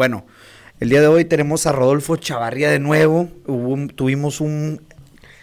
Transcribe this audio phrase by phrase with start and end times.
[0.00, 0.24] Bueno,
[0.78, 3.28] el día de hoy tenemos a Rodolfo Chavarría de nuevo.
[3.96, 4.80] tuvimos un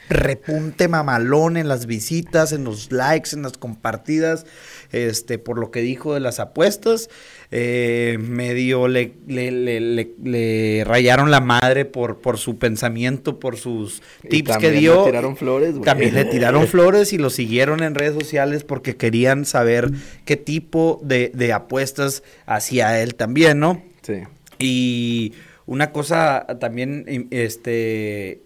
[0.09, 4.47] repunte mamalón en las visitas, en los likes, en las compartidas,
[4.91, 7.11] este, por lo que dijo de las apuestas.
[7.51, 14.71] Eh, medio le, le, rayaron la madre por, por su pensamiento, por sus tips que
[14.71, 15.01] dio.
[15.01, 15.83] Le tiraron flores, güey.
[15.83, 19.91] También le tiraron flores y lo siguieron en redes sociales porque querían saber
[20.25, 23.83] qué tipo de, de apuestas hacía él también, ¿no?
[24.01, 24.23] Sí.
[24.59, 25.33] Y
[25.65, 28.41] una cosa también, este,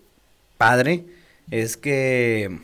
[0.58, 1.06] padre,
[1.50, 2.60] es que,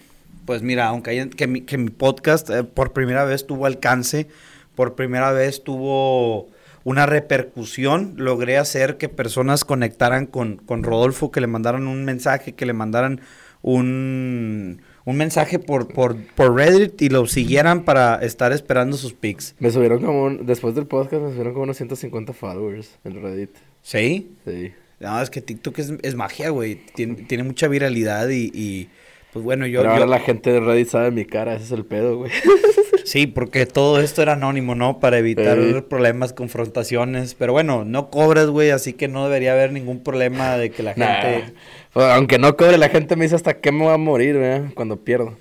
[0.46, 4.28] pues mira, aunque que, mi, que mi podcast eh, por primera vez tuvo alcance,
[4.76, 6.50] por primera vez tuvo
[6.84, 12.54] una repercusión, logré hacer que personas conectaran con, con Rodolfo, que le mandaran un mensaje,
[12.54, 13.20] que le mandaran
[13.62, 19.56] un, un mensaje por, por, por Reddit y lo siguieran para estar esperando sus pics.
[19.58, 23.52] Me subieron como, después del podcast, me subieron como unos 150 followers en Reddit.
[23.82, 24.30] ¿Sí?
[24.44, 24.74] Sí.
[25.00, 26.82] No, es que TikTok es, es magia, güey.
[26.94, 28.90] Tiene, tiene, mucha viralidad y, y,
[29.32, 29.80] pues bueno, yo...
[29.80, 30.12] Pero ahora yo...
[30.12, 32.32] la gente de Reddit sabe mi cara, ese es el pedo, güey.
[33.08, 35.00] Sí, porque todo esto era anónimo, ¿no?
[35.00, 35.82] Para evitar sí.
[35.90, 37.36] problemas, confrontaciones.
[37.36, 40.94] Pero bueno, no cobras, güey, así que no debería haber ningún problema de que la
[40.94, 41.54] gente...
[41.94, 44.72] Aunque no cobre, la gente me dice hasta que me va a morir, ¿verdad?
[44.76, 45.38] Cuando pierdo.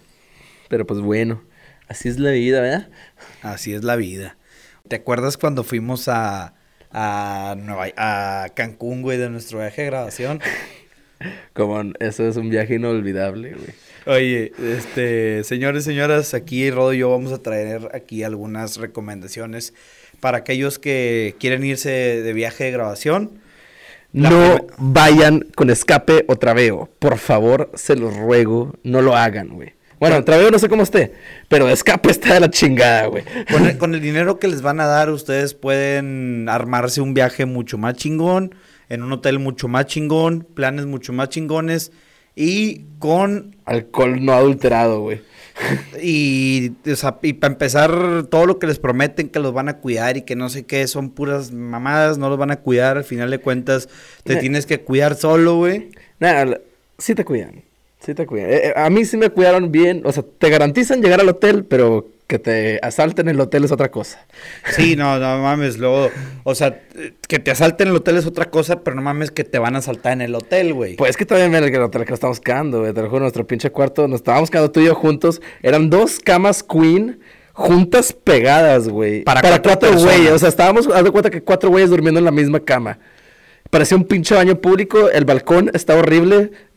[0.69, 1.43] Pero pues bueno,
[1.89, 2.89] así es la vida, ¿verdad?
[3.43, 4.37] Así es la vida.
[4.87, 6.55] ¿Te acuerdas cuando fuimos a
[6.99, 10.41] a, Nueva, a Cancún, güey, de nuestro viaje de grabación.
[11.55, 13.87] Como eso es un viaje inolvidable, güey.
[14.07, 19.75] Oye, este, señores, señoras, aquí Rodo y yo vamos a traer aquí algunas recomendaciones
[20.21, 23.41] para aquellos que quieren irse de viaje de grabación.
[24.13, 26.89] No vayan con escape o traveo.
[27.01, 29.75] Por favor, se los ruego, no lo hagan, güey.
[29.99, 31.15] Bueno, traveo no sé cómo esté,
[31.49, 33.25] pero escape está de la chingada, güey.
[33.51, 37.47] Con el, con el dinero que les van a dar, ustedes pueden armarse un viaje
[37.47, 38.55] mucho más chingón,
[38.89, 41.93] en un hotel mucho más chingón, planes mucho más chingones
[42.35, 43.57] y con...
[43.65, 45.21] Alcohol no adulterado, güey.
[46.03, 49.79] Y, o sea, y para empezar, todo lo que les prometen que los van a
[49.79, 53.05] cuidar y que no sé qué, son puras mamadas, no los van a cuidar, al
[53.05, 53.89] final de cuentas
[54.23, 54.41] te Nah.
[54.41, 55.89] tienes que cuidar solo, güey.
[56.21, 56.61] Nada,
[56.99, 57.63] sí te cuidan.
[58.01, 58.51] Sí te cuidan.
[58.51, 60.03] Eh, eh, a mí sí me cuidaron bien.
[60.05, 63.91] O sea, te garantizan llegar al hotel, pero que te asalten el hotel es otra
[63.91, 64.27] cosa.
[64.75, 66.11] Sí, no, no mames, luego,
[66.45, 66.81] o sea,
[67.29, 69.77] que te asalten en el hotel es otra cosa, pero no mames que te van
[69.77, 70.97] a asaltar en el hotel, güey.
[70.97, 72.93] Pues es que todavía en el hotel que nos estamos quedando, güey.
[72.93, 75.41] Te lo juro, nuestro pinche cuarto, nos estábamos quedando tú y yo juntos.
[75.63, 77.21] Eran dos camas queen
[77.53, 79.23] juntas pegadas, güey.
[79.23, 80.33] Para Para, cuatro cuatro güeyes.
[80.33, 82.99] O sea, estábamos, haz de cuenta que cuatro güeyes durmiendo en la misma cama.
[83.77, 86.51] Parecía un pinche baño público, el balcón está horrible.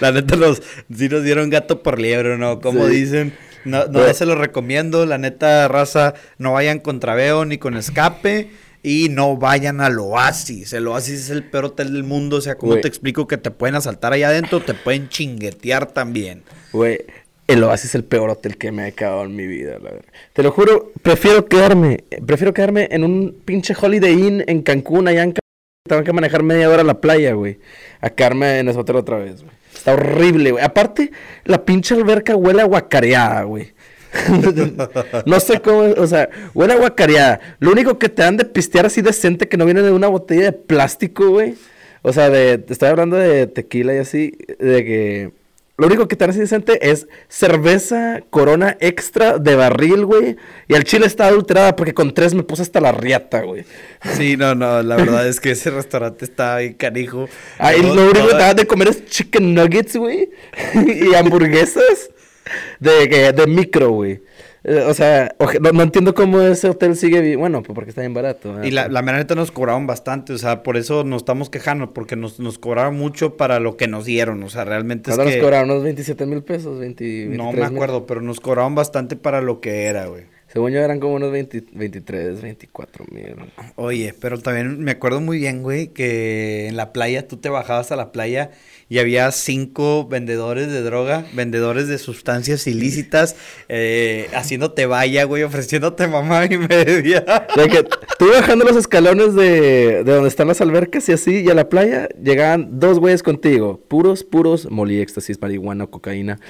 [0.00, 0.62] La neta, los,
[0.96, 2.60] sí nos dieron gato por liebre, ¿no?
[2.60, 2.94] Como Sí.
[2.94, 7.76] dicen, no, no se los recomiendo, la neta, raza, no vayan con traveo ni con
[7.76, 8.50] escape.
[8.84, 10.72] Y no vayan al Oasis.
[10.74, 12.36] El Oasis es el peor hotel del mundo.
[12.36, 14.60] O sea, ¿cómo te explico que te pueden asaltar allá adentro?
[14.62, 16.44] Te pueden chinguetear también.
[16.72, 17.00] Güey,
[17.46, 20.04] el Oasis es el peor hotel que me he quedado en mi vida, la verdad.
[20.32, 25.22] Te lo juro, prefiero quedarme, prefiero quedarme en un pinche Holiday Inn en Cancún, allá
[25.22, 25.40] en Cancún.
[25.88, 27.58] Tengo que manejar media hora a la playa, güey.
[28.00, 29.54] A quedarme en ese hotel otra vez, güey.
[29.74, 30.64] Está horrible, güey.
[30.64, 31.10] Aparte,
[31.44, 33.72] la pinche alberca huele a guacareada, güey.
[35.26, 37.40] no sé cómo, o sea, huele a guacareada.
[37.60, 40.42] Lo único que te dan de pistear así decente que no viene de una botella
[40.42, 41.54] de plástico, güey.
[42.02, 45.32] O sea, de, te estoy hablando de tequila y así, de que
[45.80, 50.36] lo único que así decente es cerveza corona extra de barril, güey.
[50.68, 53.64] Y el chile está adulterada porque con tres me puse hasta la riata, güey.
[54.14, 57.28] Sí, no, no, la verdad es que ese restaurante está ahí canijo.
[57.58, 60.30] Ahí lo único que te de comer es chicken nuggets, güey.
[60.74, 62.10] y hamburguesas
[62.78, 64.20] de, que- de micro, güey.
[64.64, 67.40] Eh, o sea, no, no entiendo cómo ese hotel sigue bien.
[67.40, 68.50] Bueno, pues porque está bien barato.
[68.50, 68.64] ¿verdad?
[68.64, 71.94] Y la, la mera neta nos cobraron bastante, o sea, por eso nos estamos quejando,
[71.94, 75.30] porque nos, nos cobraron mucho para lo que nos dieron, o sea, realmente es ¿Cuánto
[75.30, 75.36] que...
[75.38, 75.70] nos cobraron?
[75.70, 76.78] ¿Unos 27 mil pesos?
[76.78, 80.24] 20, No 23 me acuerdo, pero nos cobraron bastante para lo que era, güey.
[80.52, 83.36] Según yo eran como unos 20 23, 24 mil.
[83.76, 87.92] Oye, pero también me acuerdo muy bien, güey, que en la playa, tú te bajabas
[87.92, 88.50] a la playa
[88.90, 93.36] y había cinco vendedores de droga, vendedores de sustancias ilícitas,
[93.68, 97.24] eh, haciéndote vaya, güey, ofreciéndote mamá y media.
[97.54, 97.84] De que
[98.18, 101.68] tú bajando los escalones de, de donde están las albercas y así, y a la
[101.68, 103.80] playa, llegaban dos güeyes contigo.
[103.86, 106.40] Puros, puros, molí, éxtasis, marihuana, cocaína.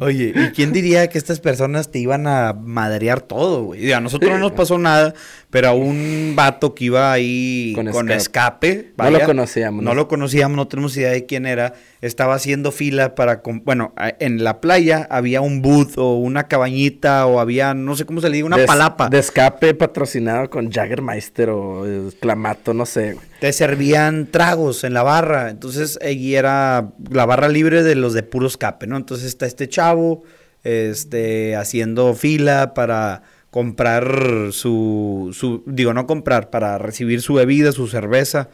[0.00, 3.92] Oye, ¿y quién diría que estas personas te iban a madrear todo, güey.
[3.92, 5.12] A nosotros no nos pasó nada,
[5.50, 8.94] pero a un vato que iba ahí con, Con escape.
[8.96, 9.94] No lo conocíamos, No ¿no?
[9.94, 11.65] lo conocíamos, no tenemos idea de quién era.
[12.00, 13.42] Estaba haciendo fila para...
[13.64, 18.20] Bueno, en la playa había un booth o una cabañita o había, no sé cómo
[18.20, 19.08] se le diga, una De- palapa.
[19.08, 23.16] De escape patrocinado con Jaggermeister o eh, Clamato, no sé.
[23.40, 25.50] Te servían tragos en la barra.
[25.50, 28.96] Entonces, allí era la barra libre de los de puro escape, ¿no?
[28.96, 30.22] Entonces está este chavo,
[30.64, 37.88] este, haciendo fila para comprar su, su, digo, no comprar, para recibir su bebida, su
[37.88, 38.48] cerveza.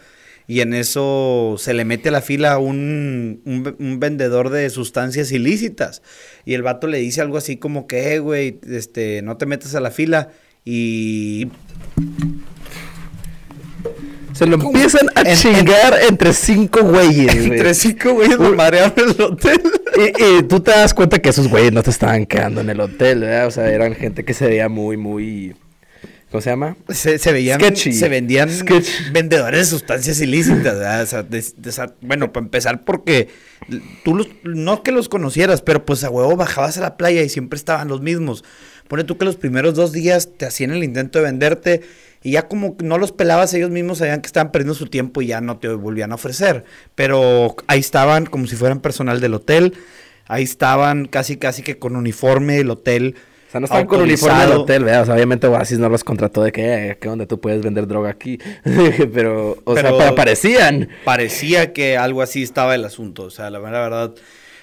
[0.53, 4.69] Y en eso se le mete a la fila un, un, ve- un vendedor de
[4.69, 6.03] sustancias ilícitas.
[6.45, 9.75] Y el vato le dice algo así como que, "Eh, güey, este, no te metas
[9.75, 10.29] a la fila.
[10.63, 11.49] Y
[14.35, 17.51] Se lo empiezan a En- chingar entre cinco güeyes, güey.
[17.53, 19.61] entre cinco güeyes lo marearon en el hotel.
[19.97, 22.81] Y, y tú te das cuenta que esos güeyes no te estaban quedando en el
[22.81, 23.47] hotel, ¿verdad?
[23.47, 25.55] O sea, eran gente que se veía muy, muy...
[26.33, 26.77] ¿Cómo se llama?
[26.89, 27.93] Se, se veían, Sketchy.
[27.93, 29.11] se vendían Sketchy.
[29.13, 31.03] vendedores de sustancias ilícitas, ¿verdad?
[31.03, 33.29] O sea, de- de esa- bueno, para empezar, porque
[34.03, 37.29] tú los, no que los conocieras, pero pues a huevo bajabas a la playa y
[37.29, 38.45] siempre estaban los mismos.
[38.89, 41.83] Pone tú que los primeros dos días te hacían el intento de venderte
[42.23, 45.27] y ya como no los pelabas ellos mismos, sabían que estaban perdiendo su tiempo y
[45.29, 46.65] ya no te volvían a ofrecer.
[46.95, 49.75] Pero ahí estaban como si fueran personal del hotel,
[50.29, 53.17] ahí estaban casi casi que con uniforme del hotel.
[53.53, 55.03] O sea, no estaban con uniforme del hotel, ¿verdad?
[55.03, 56.63] O sea, obviamente Oasis no los contrató de que,
[56.93, 57.27] eh, ¿qué onda?
[57.27, 58.39] Tú puedes vender droga aquí.
[59.13, 60.89] pero, o sea, Pero- pero parecían.
[61.05, 63.25] parecía que algo así estaba el asunto.
[63.25, 64.15] O sea, la verdad,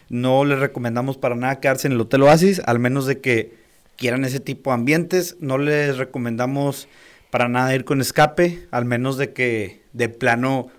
[0.10, 3.54] no les recomendamos para nada quedarse en el Hotel Oasis, al menos de que
[3.96, 5.38] quieran ese tipo de ambientes.
[5.40, 6.88] No les recomendamos
[7.30, 10.70] para nada ir con escape, al menos de que de plano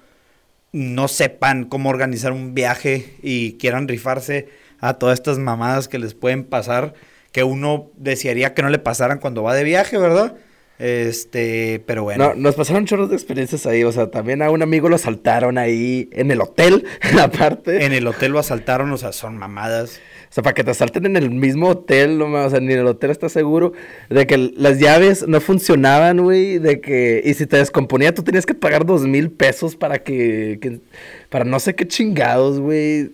[0.72, 4.48] no sepan cómo organizar un viaje y quieran rifarse
[4.80, 6.94] a todas estas mamadas que les pueden pasar,
[7.32, 10.36] que uno desearía que no le pasaran cuando va de viaje, ¿verdad?
[10.78, 12.28] Este, pero bueno.
[12.30, 13.84] No, nos pasaron chorros de experiencias ahí.
[13.84, 16.84] O sea, también a un amigo lo asaltaron ahí en el hotel,
[17.20, 17.84] aparte.
[17.84, 20.00] En el hotel lo asaltaron, o sea, son mamadas.
[20.30, 22.80] O sea, para que te asalten en el mismo hotel, no o sea, ni en
[22.80, 23.72] el hotel estás seguro
[24.08, 28.46] de que las llaves no funcionaban, güey, de que, y si te descomponía, tú tenías
[28.46, 30.80] que pagar dos mil pesos para que, que-
[31.28, 33.10] para no sé qué chingados, güey.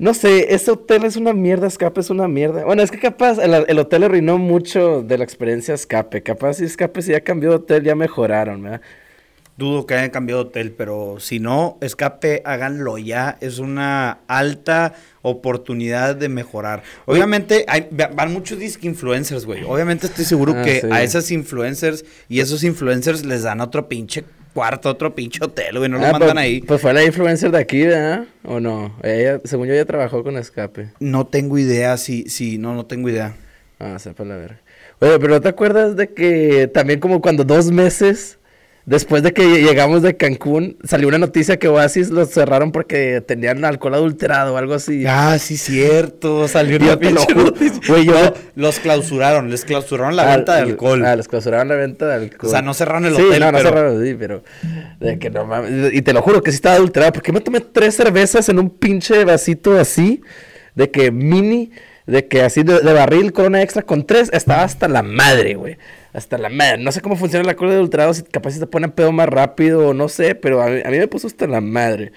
[0.00, 2.64] No sé, ese hotel es una mierda, escape es una mierda.
[2.64, 6.22] Bueno, es que capaz el, el hotel arruinó mucho de la experiencia escape.
[6.22, 8.80] Capaz si escape, si ya cambió de hotel, ya mejoraron, ¿verdad?
[9.58, 13.36] Dudo que hayan cambiado de hotel, pero si no, escape, háganlo ya.
[13.42, 16.82] Es una alta oportunidad de mejorar.
[17.04, 19.64] Obviamente, hay, va- van muchos disque influencers, güey.
[19.64, 20.86] Obviamente estoy seguro Ah, que sí.
[20.90, 25.88] a esas influencers y esos influencers les dan otro pinche cuarto, otro pinche hotel, güey.
[25.90, 26.60] No lo Ah, mandan pues, ahí.
[26.60, 28.24] Pues fue la influencer de aquí, ¿verdad?
[28.44, 28.96] ¿O no?
[29.02, 30.88] Ella, según yo, ella trabajó con escape.
[30.98, 33.34] No tengo idea si, si, no, no tengo idea.
[33.78, 34.60] Ah, sepa la verga.
[34.98, 38.38] Oye, pero ¿no te acuerdas de que también como cuando dos meses
[38.90, 43.64] después de que llegamos de Cancún salió una noticia que Oasis los cerraron porque tenían
[43.64, 45.04] alcohol adulterado o algo así?
[45.06, 46.46] Ah, sí, cierto.
[46.48, 47.80] Salió una pinche noticia.
[47.88, 51.04] Güey, yo- No, los clausuraron, les clausuraron la Ah, venta de alcohol.
[51.06, 52.48] Ah, les clausuraron la venta de alcohol.
[52.48, 54.42] O sea, no cerraron el sí, hotel, no, no pero- cerraron, sí, pero...
[54.98, 57.12] De que no mames, y te lo juro que sí estaba adulterado.
[57.12, 60.20] porque me tomé tres cervezas en un pinche vasito así?
[60.74, 61.70] De que mini,
[62.10, 65.76] de que así de, de barril, corona extra, con tres, estaba hasta la madre, güey.
[66.12, 66.82] Hasta la madre.
[66.82, 69.88] No sé cómo funciona la alcohol adulterado, si capaz si te pone pedo más rápido
[69.88, 72.12] o no sé, pero a mí, a mí me puso hasta la madre.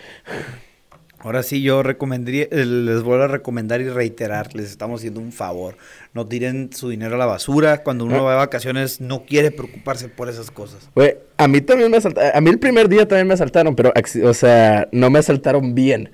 [1.19, 5.31] Ahora sí, yo recomendaría, eh, les vuelvo a recomendar y reiterar, les estamos haciendo un
[5.31, 5.77] favor.
[6.13, 7.81] No tiren su dinero a la basura.
[7.81, 8.21] Cuando uno Ah.
[8.23, 10.89] va de vacaciones, no quiere preocuparse por esas cosas.
[10.95, 13.93] Güey, a mí también me asaltaron, a mí el primer día también me asaltaron, pero,
[14.25, 16.11] o sea, no me asaltaron bien.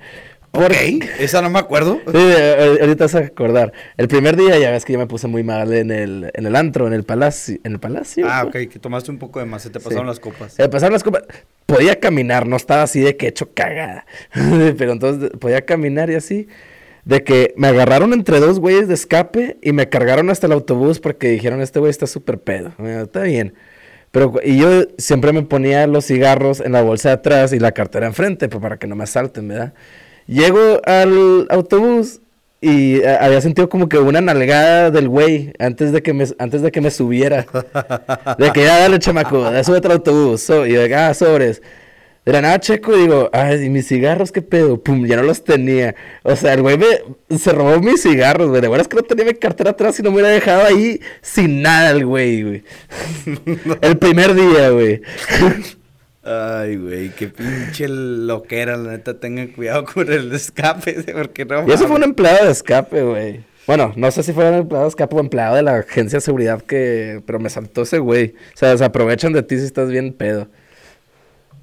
[0.52, 2.00] Ok, Porque- esa no me acuerdo.
[2.08, 3.72] Sí, eh, ahorita vas a acordar.
[3.98, 6.56] El primer día ya ves que yo me puse muy mal en el, en el
[6.56, 7.58] antro, en el palacio.
[7.64, 8.26] ¿En el palacio?
[8.28, 10.54] Ah, ok, que tomaste un poco de más, se te pasaron las copas.
[10.54, 11.24] Se pasaron las copas.
[11.66, 14.06] Podía caminar, no estaba así de que hecho cagada.
[14.78, 16.48] Pero entonces podía caminar y así.
[17.06, 21.00] De que me agarraron entre dos güeyes de escape y me cargaron hasta el autobús
[21.00, 22.74] porque dijeron, este güey está súper pedo.
[22.78, 23.54] Bueno, está bien.
[24.12, 27.72] Pero, y yo siempre me ponía los cigarros en la bolsa de atrás y la
[27.72, 29.74] cartera enfrente, pues para que no me asalten, ¿verdad?
[30.30, 32.22] Llego al autobús
[32.62, 36.62] y eh, había sentido como que una nalgada del güey antes de que me, antes
[36.62, 37.48] de que me subiera.
[38.38, 40.42] De que ya dale, chamaco, ya súbete al autobús.
[40.42, 41.64] So- y de ah, sobres.
[42.26, 44.80] De la nada checo y digo, ay, ¿y mis cigarros qué pedo?
[44.84, 45.96] Pum, ya no los tenía.
[46.22, 46.86] O sea, el güey me,
[47.36, 48.62] se robó mis cigarros, güey.
[48.62, 51.02] De verdad es que no tenía mi cartera atrás y no me hubiera dejado ahí
[51.24, 52.64] sin nada el güey, güey.
[53.82, 55.02] el primer día, güey.
[56.32, 61.72] Ay, güey, qué pinche loquera, la neta, tengan cuidado con el escape, porque no Y
[61.72, 63.44] eso fue un empleado de escape, güey.
[63.66, 67.22] Bueno, no sé si fueron empleados capo o empleado de la agencia de seguridad que...
[67.26, 68.34] Pero me saltó ese güey.
[68.54, 70.50] O sea, se aprovechan de ti si estás bien pedo.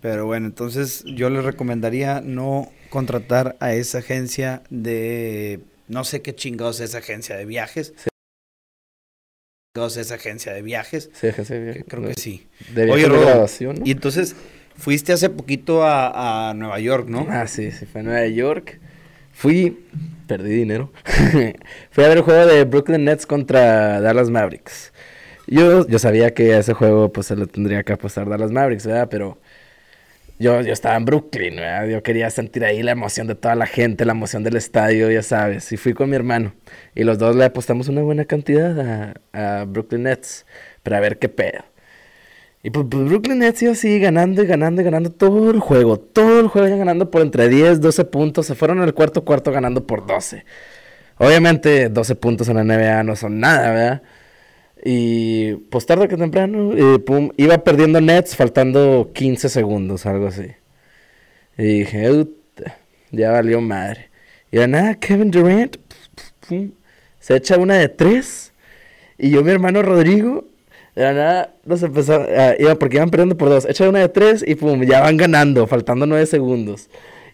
[0.01, 5.61] Pero bueno, entonces yo les recomendaría no contratar a esa agencia de...
[5.89, 7.93] No sé qué chingados es esa agencia de viajes.
[7.97, 8.09] Sí.
[9.85, 11.11] Esa agencia de viajes.
[11.13, 11.85] Sí, agencia de Que viaje.
[11.85, 12.47] Creo que sí.
[12.73, 13.85] De Oye, de Rodo, ¿no?
[13.85, 14.35] Y entonces
[14.77, 17.27] fuiste hace poquito a, a Nueva York, ¿no?
[17.31, 18.79] Ah, sí, sí, fue a Nueva York.
[19.33, 19.85] Fui,
[20.27, 20.93] perdí dinero.
[21.91, 24.93] Fui a ver el juego de Brooklyn Nets contra Dallas Mavericks.
[25.47, 28.87] Yo, yo sabía que a ese juego pues se lo tendría que apostar Dallas Mavericks,
[28.87, 29.09] ¿verdad?
[29.11, 29.39] Pero
[30.39, 31.87] yo, yo estaba en Brooklyn, ¿verdad?
[31.87, 35.23] Yo quería sentir ahí la emoción de toda la gente, la emoción del estadio, ya
[35.23, 35.71] sabes.
[35.73, 36.55] Y fui con mi hermano.
[36.95, 40.47] Y los dos le apostamos una buena cantidad a, a Brooklyn Nets
[40.83, 41.65] para ver qué pedo.
[42.67, 46.01] Y pues, pues, Brooklyn Nets iba así ganando y ganando y ganando todo el juego.
[46.01, 48.47] Todo el juego iban ganando por entre 10, 12 puntos.
[48.47, 50.45] Se fueron al cuarto cuarto ganando por 12.
[51.19, 54.03] Obviamente 12 puntos en la NBA no son nada, ¿verdad?
[54.85, 60.49] Y pues tarde que temprano, eh, pum, iba perdiendo Nets faltando 15 segundos, algo así.
[61.57, 62.79] Y dije, "Uta,
[63.13, 64.11] ya valió madre.
[64.51, 65.77] Y de nada, Kevin Durant
[67.21, 68.53] se echa una de tres.
[69.19, 70.47] Y yo, mi hermano Rodrigo,
[70.97, 73.67] de la nada nos empezó, ah, iba, porque iban perdiendo por dos.
[73.67, 76.89] Echa una de tres y pum, ya van ganando, faltando nueve segundos.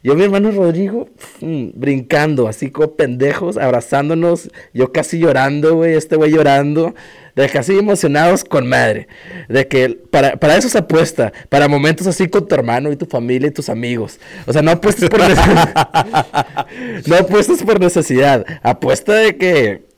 [0.04, 1.08] Yo, mi hermano Rodrigo,
[1.40, 4.50] brincando, así como pendejos, abrazándonos.
[4.74, 6.92] Yo casi llorando, güey, este güey llorando.
[7.36, 9.06] De casi emocionados con madre.
[9.48, 11.32] De que para, para eso se apuesta.
[11.48, 14.18] Para momentos así con tu hermano y tu familia y tus amigos.
[14.44, 16.66] O sea, no apuestas por necesidad.
[17.06, 18.44] no apuestas por necesidad.
[18.64, 19.91] Apuesta de que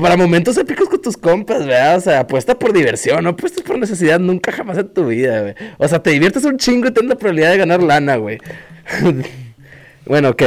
[0.00, 1.96] para momentos épicos con tus compas, ¿verdad?
[1.96, 5.54] O sea, apuesta por diversión, no apuestas por necesidad nunca jamás en tu vida, güey.
[5.78, 8.38] O sea, te diviertes un chingo y tienes la probabilidad de ganar lana, güey.
[10.06, 10.42] bueno, ok.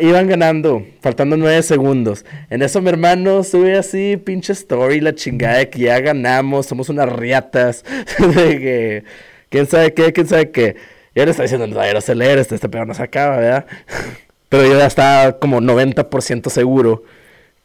[0.00, 2.24] Iban ganando, faltando nueve segundos.
[2.48, 6.88] En eso mi hermano sube así, pinche story, la chingada de que ya ganamos, somos
[6.88, 7.84] unas riatas.
[8.18, 9.04] de que,
[9.50, 10.76] quién sabe qué, quién sabe qué.
[11.14, 13.66] Y él está diciendo, no, leer, este, este pedo no se acaba, ¿verdad?
[14.48, 17.02] Pero yo ya estaba como 90% seguro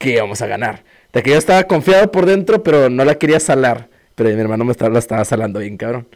[0.02, 0.84] que íbamos a ganar.
[1.14, 3.90] De que yo estaba confiado por dentro, pero no la quería salar.
[4.16, 6.08] Pero mi hermano me estaba, la estaba salando bien, cabrón.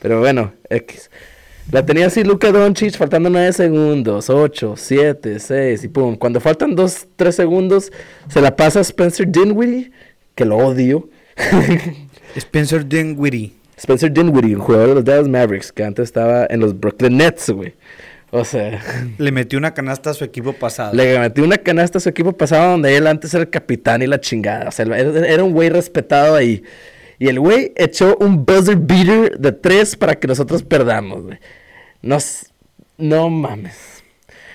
[0.00, 1.10] Pero bueno, X.
[1.72, 6.16] La tenía así Luka Doncic, faltando 9 segundos, 8, 7, 6 y pum.
[6.16, 7.92] Cuando faltan 2, 3 segundos,
[8.28, 9.90] se la pasa a Spencer Dinwiddie,
[10.36, 11.08] que lo odio.
[12.36, 13.52] Spencer Dinwiddie.
[13.76, 17.50] Spencer Dinwiddie, un jugador de los Dallas Mavericks, que antes estaba en los Brooklyn Nets,
[17.50, 17.74] güey.
[18.38, 18.80] O sea,
[19.18, 20.94] Le metió una canasta a su equipo pasado.
[20.94, 24.06] le metió una canasta a su equipo pasado donde él antes era el capitán y
[24.06, 24.68] la chingada.
[24.68, 26.62] O sea, era, un güey respetado ahí.
[27.18, 31.38] Y el güey echó un buzzer beater de tres para que nosotros perdamos, güey.
[32.02, 32.52] Nos...
[32.98, 34.02] No mames.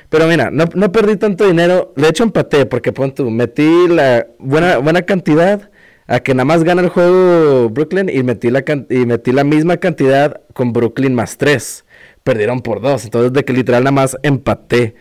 [0.09, 1.93] Pero mira, no, no perdí tanto dinero.
[1.95, 5.69] De hecho, empaté porque pon tú, metí la buena, buena cantidad
[6.07, 9.43] a que nada más gana el juego Brooklyn y metí la, can- y metí la
[9.43, 11.85] misma cantidad con Brooklyn más tres.
[12.23, 13.05] Perdieron por dos.
[13.05, 14.95] Entonces, de que literal nada más empaté.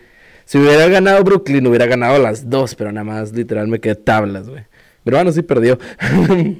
[0.45, 4.49] Si hubiera ganado Brooklyn, hubiera ganado las dos, pero nada más literal me quedé tablas,
[4.49, 4.63] güey.
[5.03, 5.79] Mi hermano sí perdió.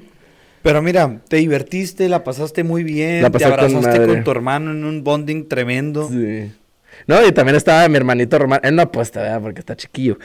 [0.63, 4.21] Pero mira, te divertiste, la pasaste muy bien, La te con abrazaste con, madre.
[4.21, 6.07] tu hermano en un bonding tremendo.
[6.07, 6.51] Sí.
[7.07, 8.59] No, y también estaba mi hermanito Román.
[8.63, 9.41] Él no apuesta, ¿verdad?
[9.41, 10.19] Porque está chiquillo.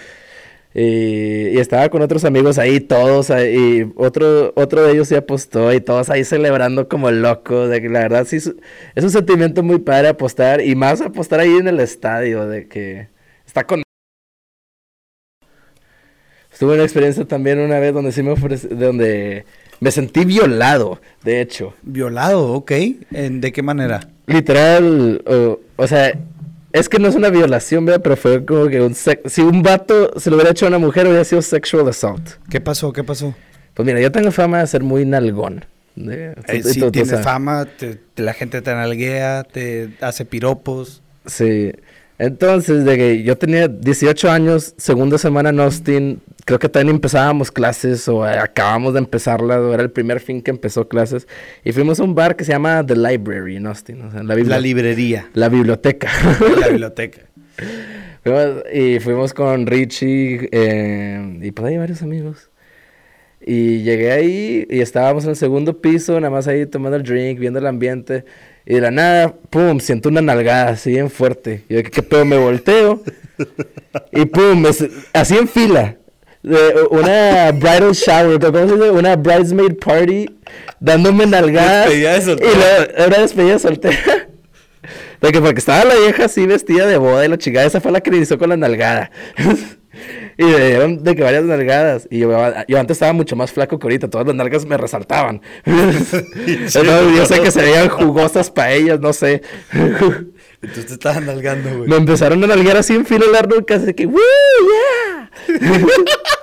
[0.78, 3.30] Y, y estaba con otros amigos ahí, todos.
[3.30, 5.72] ahí, y otro, otro de ellos sí apostó.
[5.72, 7.70] Y todos ahí celebrando como locos.
[7.70, 8.52] De que la verdad sí es,
[9.02, 10.60] un sentimiento muy padre apostar.
[10.60, 12.46] Y más apostar ahí en el estadio.
[12.46, 13.08] De que
[13.46, 13.82] está con.
[16.52, 19.46] Estuve en una experiencia también una vez donde sí me ofrece, donde
[19.80, 21.72] me sentí violado, de hecho.
[21.82, 22.72] Violado, ok.
[23.12, 24.00] ¿En, ¿De qué manera?
[24.26, 26.12] Literal, o, o sea,
[26.72, 28.00] es que no es una violación, ¿verdad?
[28.02, 30.78] Pero fue como que un sex- si un vato se lo hubiera hecho a una
[30.78, 32.28] mujer, hubiera sido sexual assault.
[32.50, 32.92] ¿Qué pasó?
[32.92, 33.34] ¿Qué pasó?
[33.74, 35.64] Pues mira, yo tengo fama de ser muy nalgón.
[35.98, 41.02] Eh, sí, tienes fama, te- la gente te analguea, te hace piropos.
[41.24, 41.72] Sí.
[42.18, 47.50] Entonces, de que yo tenía 18 años, segunda semana en Austin, creo que también empezábamos
[47.52, 51.28] clases o eh, acabamos de empezarlas, o era el primer fin que empezó clases,
[51.62, 54.34] y fuimos a un bar que se llama The Library en Austin, o sea, la,
[54.34, 56.08] La librería, la biblioteca.
[56.60, 57.20] la biblioteca.
[58.24, 62.50] Fuimos- y fuimos con Richie eh, y pues hay varios amigos.
[63.48, 67.38] Y llegué ahí y estábamos en el segundo piso, nada más ahí tomando el drink,
[67.38, 68.24] viendo el ambiente.
[68.66, 71.62] Y de la nada, pum, siento una nalgada así bien fuerte.
[71.68, 72.24] Y yo, ¿qué, pedo?
[72.24, 73.00] Me volteo.
[74.12, 74.70] y pum, me
[75.12, 75.96] así en fila.
[76.42, 78.90] De una bridal shower, ¿cómo se dice?
[78.90, 80.26] Una bridesmaid party,
[80.80, 81.86] dándome nalgadas.
[81.86, 82.50] Despedida de soltera.
[82.50, 84.28] Y luego, una despedida de soltera.
[85.20, 87.90] De que porque estaba la vieja así vestida de boda y la chingada, esa fue
[87.90, 89.10] la que inició con la nalgada.
[90.38, 92.08] Y me dieron de que varias nalgadas.
[92.10, 92.30] Y yo,
[92.68, 94.08] yo antes estaba mucho más flaco que ahorita.
[94.08, 95.40] Todas las nalgas me resaltaban.
[95.64, 99.42] yo sé que se veían jugosas para ellas, no sé.
[99.72, 101.88] Entonces te estaban nalgando, güey.
[101.88, 104.18] Me empezaron a nalgar así en filo largo, casi que, ¡Woo!
[104.18, 105.30] ¡Yeah!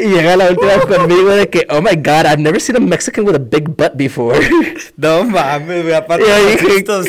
[0.00, 2.80] Y llega la última vez conmigo de que, oh my god, I've never seen a
[2.80, 4.38] Mexican with a big butt before.
[4.96, 7.06] No mames, güey, aparte Y ahí de estos-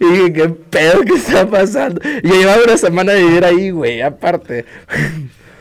[0.00, 2.00] y dije, ¿qué pedo que está pasando?
[2.22, 4.64] Y yo llevaba una semana de vivir ahí, güey, aparte.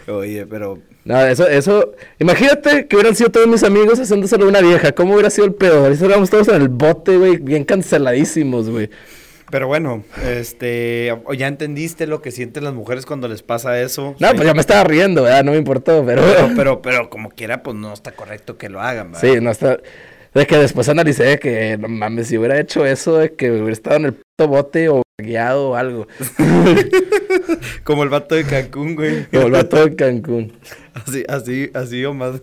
[0.08, 4.62] Oye, pero No, eso, eso, imagínate que hubieran sido todos mis amigos haciéndoselo a una
[4.62, 4.92] vieja.
[4.94, 5.80] ¿Cómo hubiera sido el pedo?
[5.84, 8.90] Ahorita estábamos todos en el bote, güey, bien canceladísimos, güey.
[9.54, 14.16] Pero bueno, este, ya entendiste lo que sienten las mujeres cuando les pasa eso.
[14.18, 15.44] No, pues ya me estaba riendo, ¿verdad?
[15.44, 16.24] No me importó, pero...
[16.24, 19.22] pero, pero, pero como quiera, pues no está correcto que lo hagan, ¿verdad?
[19.22, 19.78] Sí, no está...
[20.34, 23.98] De que después analicé que, no mames, si hubiera hecho eso, de que hubiera estado
[23.98, 26.08] en el puto bote o guiado o algo.
[27.84, 29.28] Como el vato de Cancún, güey.
[29.28, 30.54] Como el vato de Cancún.
[30.96, 32.42] Así, así, así o más,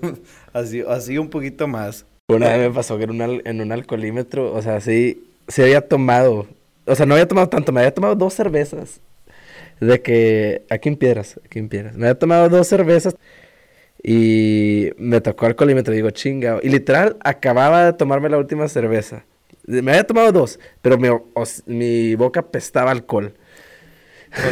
[0.53, 2.07] así, así un poquito más.
[2.29, 5.81] Una vez me pasó que en un, en un alcoholímetro, o sea, sí, sí había
[5.81, 6.47] tomado,
[6.87, 9.01] o sea, no había tomado tanto, me había tomado dos cervezas.
[9.81, 13.17] De que, aquí en Piedras, aquí en Piedras, me había tomado dos cervezas
[14.03, 16.61] y me tocó alcoholímetro, digo, chingado.
[16.63, 19.25] Y literal, acababa de tomarme la última cerveza.
[19.67, 23.35] Me había tomado dos, pero mi, os- mi boca pestaba alcohol.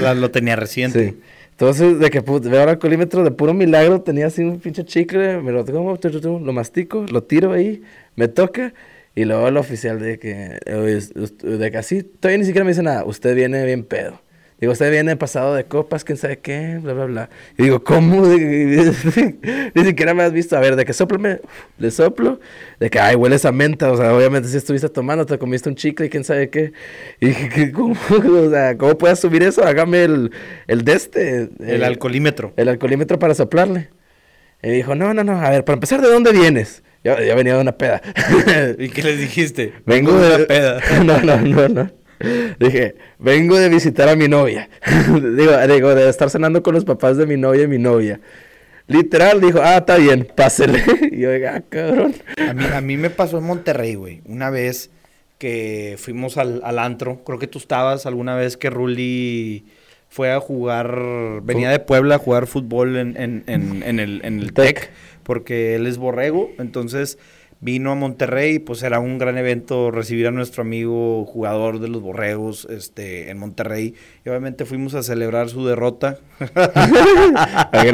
[0.00, 1.10] La- lo tenía reciente.
[1.10, 1.20] Sí.
[1.52, 5.40] Entonces, de que put- veo el alcoholímetro, de puro milagro, tenía así un pinche chicle,
[5.42, 5.98] me lo tomo,
[6.38, 7.82] lo mastico, lo tiro ahí,
[8.14, 8.72] me toca,
[9.20, 12.64] y luego el oficial de que, "Oye, us- us- de que así, todavía ni siquiera
[12.64, 14.20] me dice nada, usted viene bien pedo.
[14.60, 17.30] Digo, usted viene pasado de copas, quién sabe qué, bla, bla, bla.
[17.56, 18.26] Y digo, ¿cómo?
[19.74, 20.56] ni siquiera me has visto.
[20.56, 21.40] A ver, de que soplame,
[21.78, 22.40] le soplo,
[22.80, 23.92] de que, ay, hueles a menta.
[23.92, 26.72] O sea, obviamente si estuviste tomando, te comiste un chicle y quién sabe qué.
[27.20, 27.94] Y dije, ¿qué- ¿cómo?
[28.48, 29.64] O sea, ¿cómo puedes subir eso?
[29.64, 30.32] Hágame el,
[30.66, 31.48] el de este.
[31.60, 32.52] El alcoholímetro.
[32.56, 33.90] el alcoholímetro para soplarle.
[34.60, 36.82] Y dijo, no, no, no, a ver, para empezar, ¿de dónde vienes?
[37.04, 38.02] Yo, yo venía de una peda.
[38.78, 39.72] ¿Y qué les dijiste?
[39.86, 40.80] Vengo de una peda.
[41.04, 41.90] No, no, no, no.
[42.58, 44.68] Dije, vengo de visitar a mi novia.
[45.36, 48.20] digo, digo, de estar cenando con los papás de mi novia y mi novia.
[48.88, 50.82] Literal, dijo, ah, está bien, pásele.
[51.12, 52.14] y yo, ah, cabrón.
[52.38, 54.22] A mí, a mí me pasó en Monterrey, güey.
[54.24, 54.90] Una vez
[55.38, 57.22] que fuimos al, al antro.
[57.24, 59.64] Creo que tú estabas alguna vez que Ruli
[60.08, 61.40] fue a jugar.
[61.42, 64.80] Venía de Puebla a jugar fútbol en, en, en, en el, en el Tec.
[64.80, 64.90] TEC.
[65.22, 66.50] Porque él es borrego.
[66.58, 67.18] Entonces
[67.60, 71.88] vino a Monterrey y pues era un gran evento recibir a nuestro amigo jugador de
[71.88, 73.94] los borregos este, en Monterrey.
[74.24, 76.18] Y obviamente fuimos a celebrar su derrota.
[76.38, 77.92] Porque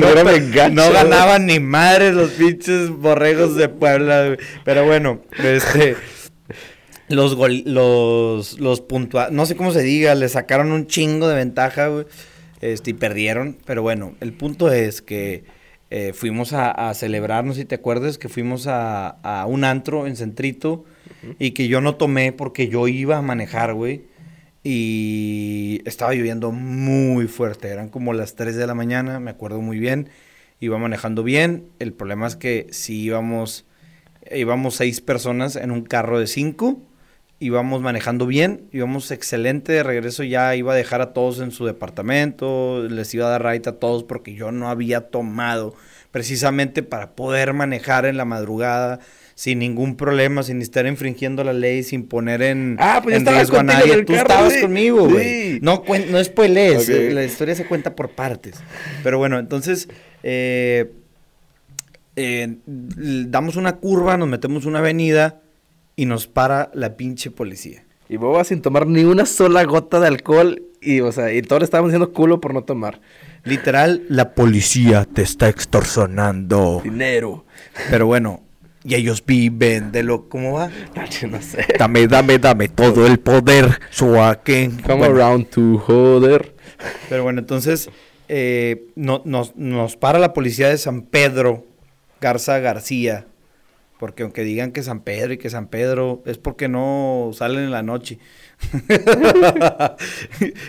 [0.00, 4.36] no, no ganaban ni madres los pinches borregos de Puebla.
[4.64, 5.96] Pero bueno, este.
[7.12, 11.34] Los gol, los, los puntua, no sé cómo se diga, le sacaron un chingo de
[11.34, 12.06] ventaja, güey.
[12.62, 13.58] Este, y perdieron.
[13.66, 15.44] Pero bueno, el punto es que
[15.90, 19.64] eh, fuimos a, a celebrar, no sé si te acuerdas, que fuimos a, a un
[19.64, 20.84] antro en Centrito
[21.38, 24.04] y que yo no tomé porque yo iba a manejar, güey.
[24.64, 29.78] Y estaba lloviendo muy fuerte, eran como las 3 de la mañana, me acuerdo muy
[29.78, 30.08] bien.
[30.60, 33.66] Iba manejando bien, el problema es que si íbamos,
[34.32, 36.80] íbamos seis personas en un carro de cinco,
[37.42, 41.66] íbamos manejando bien, íbamos excelente, de regreso ya iba a dejar a todos en su
[41.66, 45.74] departamento, les iba a dar right a todos porque yo no había tomado
[46.10, 49.00] precisamente para poder manejar en la madrugada
[49.34, 53.58] sin ningún problema, sin estar infringiendo la ley, sin poner en, Ah, pues en riesgo
[53.58, 54.04] a nadie.
[54.04, 54.60] Tú estabas sí.
[54.60, 55.52] conmigo, güey.
[55.54, 55.58] Sí.
[55.62, 56.94] No, no spoilees, Ok.
[56.94, 58.56] eh, la historia se cuenta por partes.
[59.02, 59.88] Pero bueno, entonces
[60.22, 60.92] eh,
[62.16, 65.40] eh, damos una curva, nos metemos una avenida
[65.96, 67.84] y nos para la pinche policía.
[68.08, 70.62] Y boba sin tomar ni una sola gota de alcohol.
[70.80, 73.00] Y, o sea, y todos le estábamos diciendo culo por no tomar.
[73.44, 76.80] Literal, la policía te está extorsionando.
[76.82, 77.44] Dinero.
[77.90, 78.42] Pero bueno,
[78.84, 80.28] y ellos viven de lo...
[80.28, 80.70] ¿Cómo va?
[81.30, 81.66] No sé.
[81.78, 84.78] Dame, dame, dame todo el poder, Joaquín.
[84.84, 86.54] Come Bueno, around to joder.
[87.08, 87.88] Pero bueno, entonces
[88.28, 91.64] eh, no- nos, nos para la policía de San Pedro,
[92.20, 93.26] Garza García,
[94.02, 97.70] porque aunque digan que San Pedro y que San Pedro es porque no salen en
[97.70, 98.18] la noche.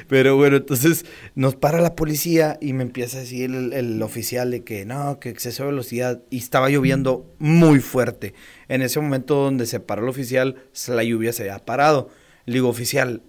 [0.08, 4.52] Pero bueno, entonces nos para la policía y me empieza a decir el, el oficial
[4.52, 8.36] de que no, que exceso de velocidad y estaba lloviendo muy fuerte.
[8.68, 10.58] En ese momento donde se paró el oficial,
[10.90, 12.12] la lluvia se había parado.
[12.46, 13.24] Le digo, oficial,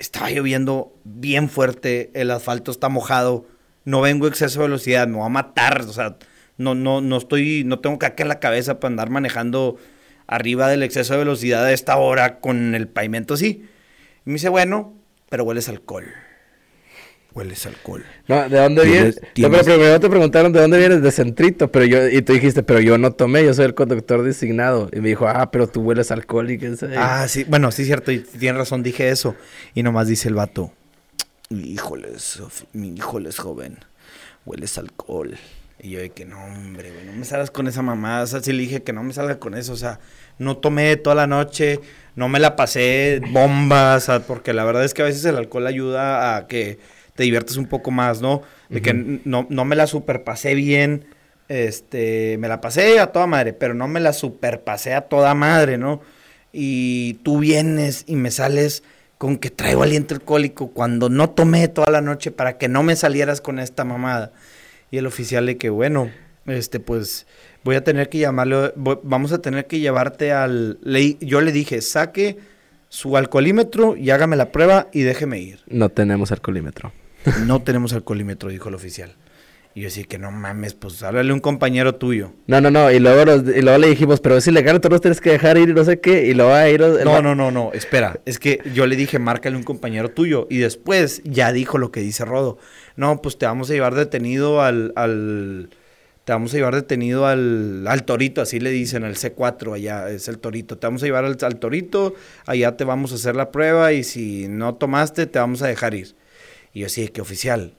[0.00, 3.46] estaba lloviendo bien fuerte, el asfalto está mojado,
[3.84, 6.16] no vengo a exceso de velocidad, me va a matar, o sea,
[6.58, 9.76] no, no, no estoy, no tengo caca en la cabeza para andar manejando
[10.26, 13.64] arriba del exceso de velocidad a esta hora con el pavimento así.
[14.24, 14.94] Y me dice, bueno,
[15.28, 16.04] pero hueles alcohol.
[17.32, 18.02] hueles alcohol.
[18.28, 19.16] No, ¿de dónde Tienes- vienes?
[19.22, 22.32] No, tienes- pero primero te preguntaron de dónde vienes, de Centrito, pero yo, y tú
[22.32, 24.88] dijiste, pero yo no tomé, yo soy el conductor designado.
[24.92, 26.96] Y me dijo, ah, pero tú hueles alcohol y qué sé.
[26.96, 29.34] Ah, sí, bueno, sí, cierto, y tienes razón, dije eso.
[29.74, 30.72] Y nomás dice el vato,
[31.50, 32.40] híjoles,
[32.74, 33.78] híjoles, joven,
[34.46, 35.36] hueles alcohol.
[35.86, 38.24] Y yo de que no, hombre, güey, no me salgas con esa mamada.
[38.24, 39.72] O sea, sí le dije que no me salga con eso.
[39.72, 40.00] O sea,
[40.36, 41.78] no tomé toda la noche,
[42.16, 45.36] no me la pasé bombas, o sea, porque la verdad es que a veces el
[45.36, 46.80] alcohol ayuda a que
[47.14, 48.42] te diviertas un poco más, ¿no?
[48.68, 51.06] De que no, no me la superpasé bien.
[51.48, 55.78] Este, me la pasé a toda madre, pero no me la superpasé a toda madre,
[55.78, 56.00] ¿no?
[56.52, 58.82] Y tú vienes y me sales
[59.18, 62.96] con que traigo aliento alcohólico cuando no tomé toda la noche para que no me
[62.96, 64.32] salieras con esta mamada.
[64.90, 66.10] Y el oficial de que, bueno,
[66.46, 67.26] este, pues
[67.64, 70.78] voy a tener que llamarlo, voy- vamos a tener que llevarte al...
[70.82, 72.36] le- yo le dije, saque
[72.88, 75.58] su alcoholímetro y hágame la prueba y déjeme ir.
[75.66, 76.92] No tenemos alcoholímetro.
[77.46, 79.14] No tenemos alcoholímetro, dijo el oficial.
[79.76, 82.32] Y yo decía que no mames, pues háblale a un compañero tuyo.
[82.46, 85.02] No, no, no, y luego, nos- y luego le dijimos, pero es ilegal, tú nos
[85.02, 86.80] tienes que dejar ir y no sé qué, y luego va a ir...
[86.80, 88.18] No, va- no, no, no, espera.
[88.24, 90.46] Es que yo le dije, márcale un compañero tuyo.
[90.48, 92.56] Y después ya dijo lo que dice Rodo.
[92.96, 94.94] No, pues te vamos a llevar detenido al.
[94.96, 95.68] al
[96.24, 100.26] te vamos a llevar detenido al, al torito, así le dicen, al C4 allá, es
[100.26, 100.76] el torito.
[100.78, 102.14] Te vamos a llevar al, al torito,
[102.46, 105.94] allá te vamos a hacer la prueba y si no tomaste, te vamos a dejar
[105.94, 106.16] ir.
[106.72, 107.74] Y yo sí, que oficial,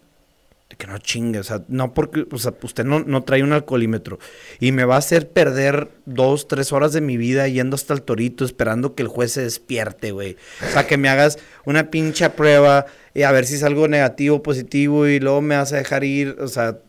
[0.76, 4.20] que no chingue, o sea, no porque, o sea, usted no, no trae un alcoholímetro
[4.60, 8.02] y me va a hacer perder dos, tres horas de mi vida yendo hasta el
[8.02, 10.36] torito esperando que el juez se despierte, güey.
[10.68, 15.08] O sea, que me hagas una pinche prueba y a ver si salgo negativo, positivo
[15.08, 16.80] y luego me vas a dejar ir, o sea,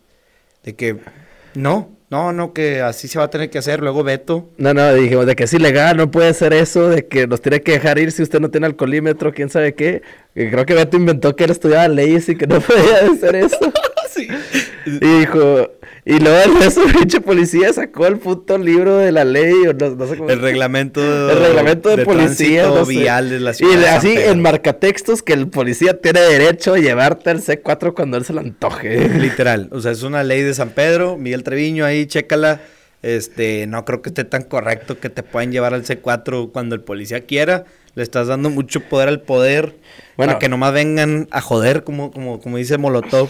[0.63, 0.97] de que
[1.55, 4.49] no, no, no, que así se va a tener que hacer, luego veto.
[4.57, 7.61] No, no, dijimos de que es ilegal, no puede ser eso, de que nos tiene
[7.61, 10.01] que dejar ir si usted no tiene alcoholímetro, quién sabe qué.
[10.33, 13.59] Y creo que Beto inventó que él estudiaba leyes y que no podía hacer eso.
[14.09, 14.27] Sí.
[14.85, 15.69] Y dijo,
[16.15, 19.89] y luego el eso, pinche policía sacó el puto libro de la ley, o no,
[19.95, 20.29] no sé cómo.
[20.29, 22.63] El reglamento, El reglamento de, policía.
[22.63, 23.73] tránsito no vial de la ciudad.
[23.73, 27.93] Y de de- así en marcatextos que el policía tiene derecho a llevarte al C4
[27.93, 29.07] cuando él se lo antoje.
[29.19, 32.61] Literal, o sea, es una ley de San Pedro, Miguel Treviño ahí, chécala.
[33.01, 36.81] Este, no creo que esté tan correcto que te puedan llevar al C4 cuando el
[36.81, 37.63] policía quiera.
[37.95, 39.75] Le estás dando mucho poder al poder.
[40.17, 40.31] Bueno.
[40.33, 43.29] para que nomás vengan a joder, como, como, como dice Molotov.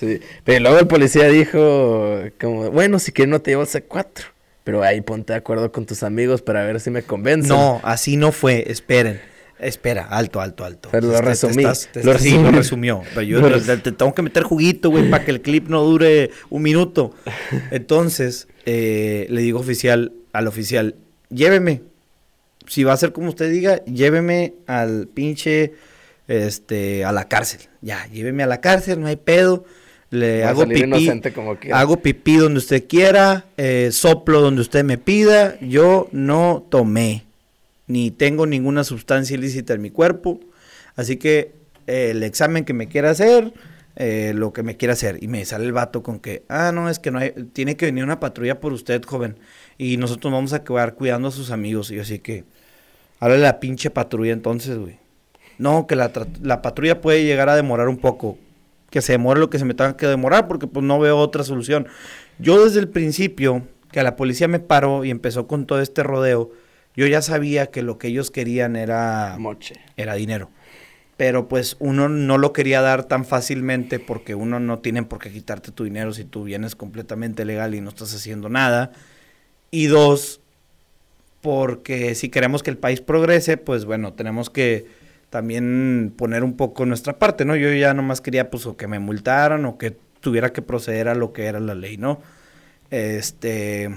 [0.00, 4.24] Sí, pero luego el policía dijo, como, bueno, si quieres no te llevo al C4,
[4.64, 7.50] pero ahí ponte de acuerdo con tus amigos para ver si me convencen.
[7.50, 9.20] No, así no fue, esperen.
[9.58, 10.88] Espera, alto, alto, alto.
[10.90, 11.74] Pero lo resumí, lo
[12.18, 13.02] sí, lo resumió.
[13.14, 16.62] Pero yo te tengo que meter juguito, güey, para que el clip no dure un
[16.62, 17.14] minuto.
[17.70, 20.94] Entonces, eh, le digo oficial, al oficial,
[21.28, 21.82] lléveme.
[22.66, 25.74] Si va a ser como usted diga, lléveme al pinche,
[26.26, 27.60] este, a la cárcel.
[27.82, 29.66] Ya, lléveme a la cárcel, no hay pedo.
[30.10, 31.30] Le hago pipí.
[31.32, 31.56] como.
[31.72, 35.58] Hago pipí donde usted quiera, eh, soplo donde usted me pida.
[35.60, 37.24] Yo no tomé,
[37.86, 40.40] ni tengo ninguna sustancia ilícita en mi cuerpo.
[40.96, 41.52] Así que
[41.86, 43.52] eh, el examen que me quiera hacer,
[43.94, 45.22] eh, lo que me quiera hacer.
[45.22, 47.86] Y me sale el vato con que, ah, no, es que no hay, tiene que
[47.86, 49.36] venir una patrulla por usted, joven.
[49.78, 51.92] Y nosotros vamos a quedar cuidando a sus amigos.
[51.92, 52.42] Y yo así que,
[53.20, 54.98] háblale a la pinche patrulla entonces, güey.
[55.58, 56.10] No, que la,
[56.42, 58.38] la patrulla puede llegar a demorar un poco.
[58.90, 61.44] Que se demore lo que se me tenga que demorar, porque pues no veo otra
[61.44, 61.86] solución.
[62.38, 66.50] Yo desde el principio, que la policía me paró y empezó con todo este rodeo,
[66.96, 69.74] yo ya sabía que lo que ellos querían era, Moche.
[69.96, 70.50] era dinero.
[71.16, 75.30] Pero pues uno no lo quería dar tan fácilmente porque uno no tiene por qué
[75.30, 78.92] quitarte tu dinero si tú vienes completamente legal y no estás haciendo nada.
[79.70, 80.40] Y dos,
[81.42, 84.86] porque si queremos que el país progrese, pues bueno, tenemos que
[85.30, 87.56] también poner un poco nuestra parte, ¿no?
[87.56, 91.14] Yo ya nomás quería pues o que me multaran o que tuviera que proceder a
[91.14, 92.20] lo que era la ley, ¿no?
[92.90, 93.94] Este,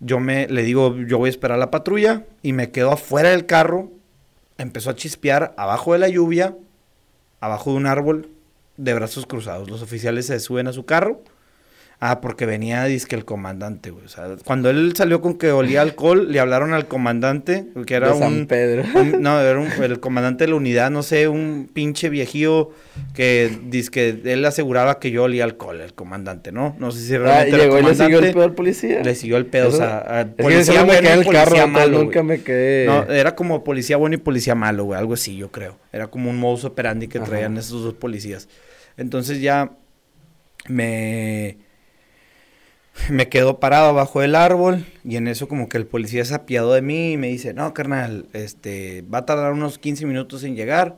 [0.00, 3.30] yo me, le digo, yo voy a esperar a la patrulla y me quedo afuera
[3.30, 3.92] del carro,
[4.58, 6.56] empezó a chispear abajo de la lluvia,
[7.40, 8.30] abajo de un árbol,
[8.76, 9.70] de brazos cruzados.
[9.70, 11.22] Los oficiales se suben a su carro.
[12.06, 14.04] Ah, porque venía, que el comandante, güey.
[14.04, 18.12] O sea, cuando él salió con que olía alcohol, le hablaron al comandante, que era
[18.12, 18.46] De San un...
[18.46, 18.82] Pedro.
[18.94, 22.72] un- no, era un- el comandante de la unidad, no sé, un pinche viejío
[23.14, 23.50] que
[23.90, 26.76] que él aseguraba que yo olía alcohol, el comandante, ¿no?
[26.78, 29.00] No sé si Ah, realmente era llegó y le siguió el pedo al policía.
[29.02, 31.14] Le siguió el pedo, o Eso- sea, a- Es que yo policía me bueno quedé
[31.14, 32.38] y el policía carro, malo, nunca güey.
[32.38, 32.86] me quedé...
[32.86, 35.78] No, era como policía bueno y policía malo, güey, algo así, yo creo.
[35.90, 37.26] Era como un modus operandi que Ajá.
[37.28, 38.46] traían esos dos policías.
[38.98, 39.70] Entonces ya
[40.68, 41.56] me
[43.10, 46.72] me quedo parado abajo del árbol y en eso como que el policía se apiadó
[46.74, 50.56] de mí y me dice, "No, carnal, este va a tardar unos 15 minutos en
[50.56, 50.96] llegar.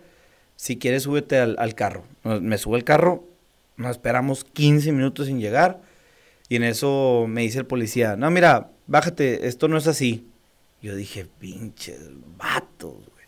[0.58, 2.04] si quieres súbete al, carro.
[2.24, 3.24] Me subo al carro,
[3.76, 5.82] nos esperamos 15 minutos sin llegar.
[6.48, 10.26] Y en eso me dice el policía, no, mira, bájate, esto no es así.
[10.80, 12.00] Yo dije, pinches
[12.38, 13.26] vatos, güey.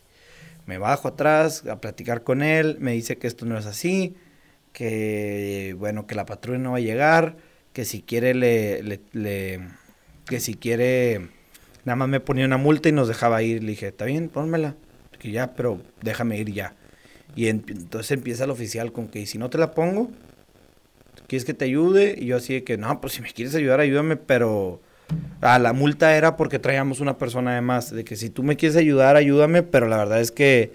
[0.65, 4.15] Me bajo atrás a platicar con él, me dice que esto no es así,
[4.71, 7.37] que, bueno, que la patrulla no va a llegar,
[7.79, 9.61] que si quiere le, le- le-
[10.25, 11.29] que si quiere,
[11.85, 13.63] nada más me ponía una multa y nos dejaba ir.
[13.63, 14.75] Le dije, está bien, pónmela,
[15.17, 16.75] que ya, pero déjame ir ya.
[17.37, 20.11] Y en- entonces empieza el oficial con que, "¿Y si no te la pongo,
[21.27, 22.15] ¿quieres que te ayude?
[22.19, 24.81] Y yo así de que, no, pues si me quieres ayudar, ayúdame, pero...
[25.39, 28.75] Ah, la multa era porque traíamos una persona además, de que si tú me quieres
[28.75, 30.73] ayudar, ayúdame, pero la verdad es que,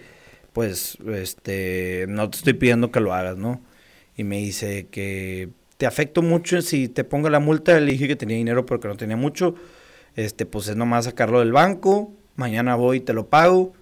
[0.54, 3.60] pues, este, no te estoy pidiendo que lo hagas, ¿no?
[4.16, 5.50] Y me dice que
[5.84, 8.96] te afecto mucho si te pongo la multa, le dije que tenía dinero porque no
[8.96, 9.54] tenía mucho,
[10.16, 13.74] este, pues es nomás sacarlo del banco, mañana voy y te lo pago,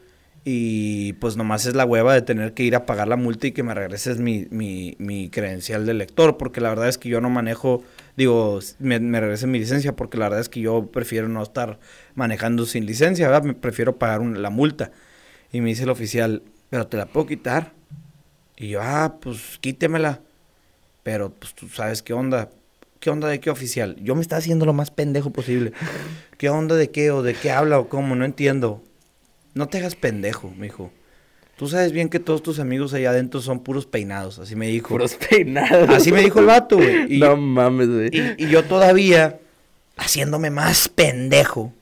[0.44, 3.52] y pues nomás es la hueva de tener que ir a pagar la multa y
[3.52, 7.30] que me regreses mi, mi, credencial de lector, porque la verdad es que yo no
[7.30, 7.84] manejo,
[8.16, 11.78] digo, me, me regresen mi licencia, porque la verdad es que yo prefiero no estar
[12.16, 13.44] manejando sin licencia, ¿verdad?
[13.44, 14.90] Me prefiero pagar la multa.
[15.52, 17.74] Y me dice el oficial, pero te la puedo quitar.
[18.56, 20.20] Y yo, ah, pues quítemela.
[21.02, 22.50] Pero pues tú sabes qué onda.
[23.00, 23.96] ¿Qué onda de qué oficial?
[24.00, 25.72] Yo me estaba haciendo lo más pendejo posible.
[26.38, 28.14] ¿Qué onda de qué o de qué habla o cómo?
[28.14, 28.82] No entiendo.
[29.54, 30.92] No te hagas pendejo, me dijo.
[31.56, 34.88] Tú sabes bien que todos tus amigos allá adentro son puros peinados, así me dijo.
[34.88, 35.88] Puros peinados.
[35.90, 37.06] Así me dijo el vato, güey.
[37.16, 38.08] Y, no mames, güey.
[38.12, 39.38] y, y yo todavía,
[39.96, 41.72] haciéndome más pendejo,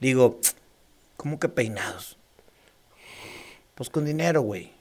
[0.00, 0.40] digo,
[1.16, 2.18] ¿cómo que peinados?
[3.74, 4.72] Pues con dinero, güey.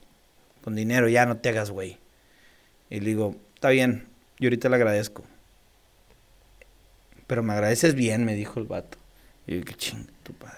[0.64, 1.98] Con dinero, ya no te hagas, güey.
[2.90, 4.06] Y le digo, está bien,
[4.40, 5.24] yo ahorita le agradezco.
[7.28, 8.98] Pero me agradeces bien, me dijo el vato.
[9.48, 10.54] Y yo, qué ching, tu padre.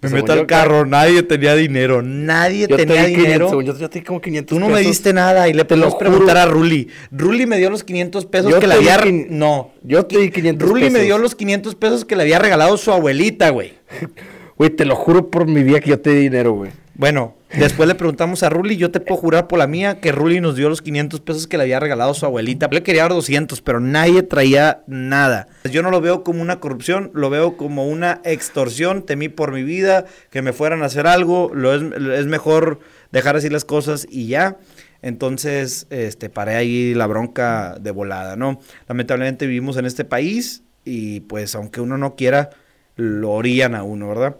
[0.00, 3.48] Me Según meto al carro, nadie tenía dinero, nadie Yo tenía di 500, dinero.
[3.48, 5.98] según yo, yo te di como 500 Tú no me diste nada y le juro.
[5.98, 6.88] preguntar a Ruli.
[7.10, 9.00] Ruli me dio los 500 pesos Yo que le había...
[9.00, 9.72] quin- No.
[9.82, 11.04] Yo te di 500 Ruli me pesos.
[11.06, 13.72] dio los 500 pesos que le había regalado su abuelita, güey.
[14.58, 16.70] Güey, te lo juro por mi vida que yo te di dinero, güey.
[16.98, 20.40] Bueno, después le preguntamos a Ruli, yo te puedo jurar por la mía que Ruli
[20.40, 22.68] nos dio los 500 pesos que le había regalado su abuelita.
[22.72, 25.46] Le quería dar 200, pero nadie traía nada.
[25.70, 29.02] Yo no lo veo como una corrupción, lo veo como una extorsión.
[29.04, 31.50] Temí por mi vida que me fueran a hacer algo.
[31.52, 31.82] Lo es,
[32.18, 32.80] es mejor
[33.12, 34.56] dejar así las cosas y ya.
[35.02, 38.58] Entonces, este, paré ahí la bronca de volada, ¿no?
[38.88, 42.48] Lamentablemente vivimos en este país y pues aunque uno no quiera,
[42.96, 44.36] lo orillan a uno, ¿verdad?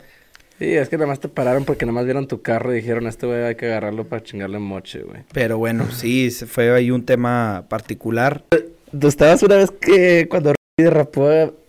[0.58, 3.06] Sí, es que nada más te pararon porque nada más vieron tu carro y dijeron,
[3.06, 5.22] este güey hay que agarrarlo para chingarle moche, güey.
[5.32, 8.42] Pero bueno, sí, fue ahí un tema particular.
[8.98, 11.28] Tú estabas una vez que cuando derrapó,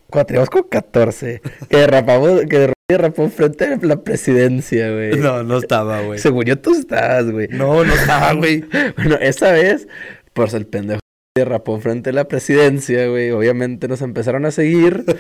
[0.10, 5.17] cuando teníamos como 14, que derrapamos, que derrapó frente a la presidencia, güey.
[5.17, 6.19] No, no estaba, güey.
[6.19, 7.50] Según yo tú estabas, güey.
[7.50, 8.63] No, no estaba, güey.
[8.95, 9.88] Bueno, esa vez,
[10.34, 11.02] pues el pendejo
[11.38, 13.32] derrapó frente a la presidencia, güey.
[13.32, 15.06] Obviamente nos empezaron a seguir.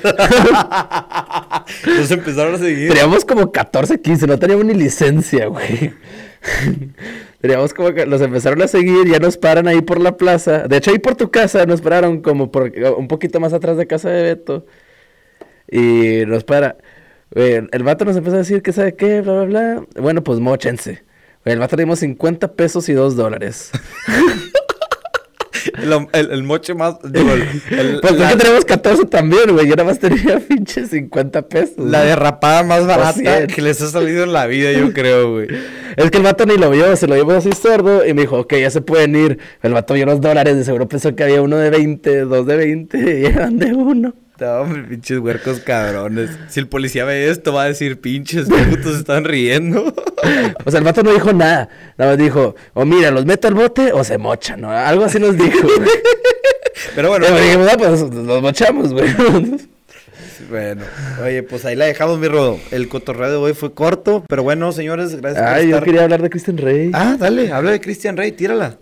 [1.85, 2.89] Nos empezaron a seguir.
[2.89, 5.93] Teníamos como 14, 15, no teníamos ni licencia, güey.
[7.41, 10.67] Teníamos como que nos empezaron a seguir, ya nos paran ahí por la plaza.
[10.67, 13.87] De hecho, ahí por tu casa nos pararon como por un poquito más atrás de
[13.87, 14.65] casa de Beto.
[15.69, 16.77] Y nos para.
[17.31, 19.85] Güey, el vato nos empezó a decir que sabe qué, bla, bla, bla.
[20.01, 21.03] Bueno, pues mochense.
[21.43, 23.71] Güey, el vato le dimos 50 pesos y 2 dólares.
[25.81, 26.95] El, el- el moche más.
[27.03, 29.67] Digo, el- Pues la, es que tenemos 14 también, güey.
[29.67, 31.73] Yo nada más tenía pinche 50 pesos.
[31.77, 32.09] la güey.
[32.09, 35.47] derrapada más barata que les ha salido en la vida, yo creo, güey.
[35.95, 38.39] Es que el vato ni lo vio, se lo llevó así sordo y me dijo,
[38.39, 39.39] ok, ya se pueden ir.
[39.63, 42.55] El vato vio los dólares, de seguro pensó que había uno de 20, dos de
[42.55, 44.13] 20 y eran de uno.
[44.39, 46.29] No, hombre, pinches huercos cabrones.
[46.49, 49.93] Si el policía ve esto, va a decir, pinches putos están riendo.
[50.65, 51.69] O sea, el vato no dijo nada.
[51.97, 54.71] Nada más dijo, o mira, los meto al bote o se mochan, ¿no?
[54.71, 55.61] Algo así nos dijo.
[55.77, 55.89] güey.
[56.95, 59.07] Pero bueno, dijimos, ah, pues los mochamos, güey.
[60.49, 60.83] bueno.
[61.23, 62.59] Oye, pues ahí la dejamos, mi rodo.
[62.71, 65.83] El cotorreo de hoy fue corto, pero bueno, señores, gracias por Ay, yo estar.
[65.83, 66.91] quería hablar de Christian Rey.
[66.93, 68.77] Ah, dale, habla de Christian Rey, tírala.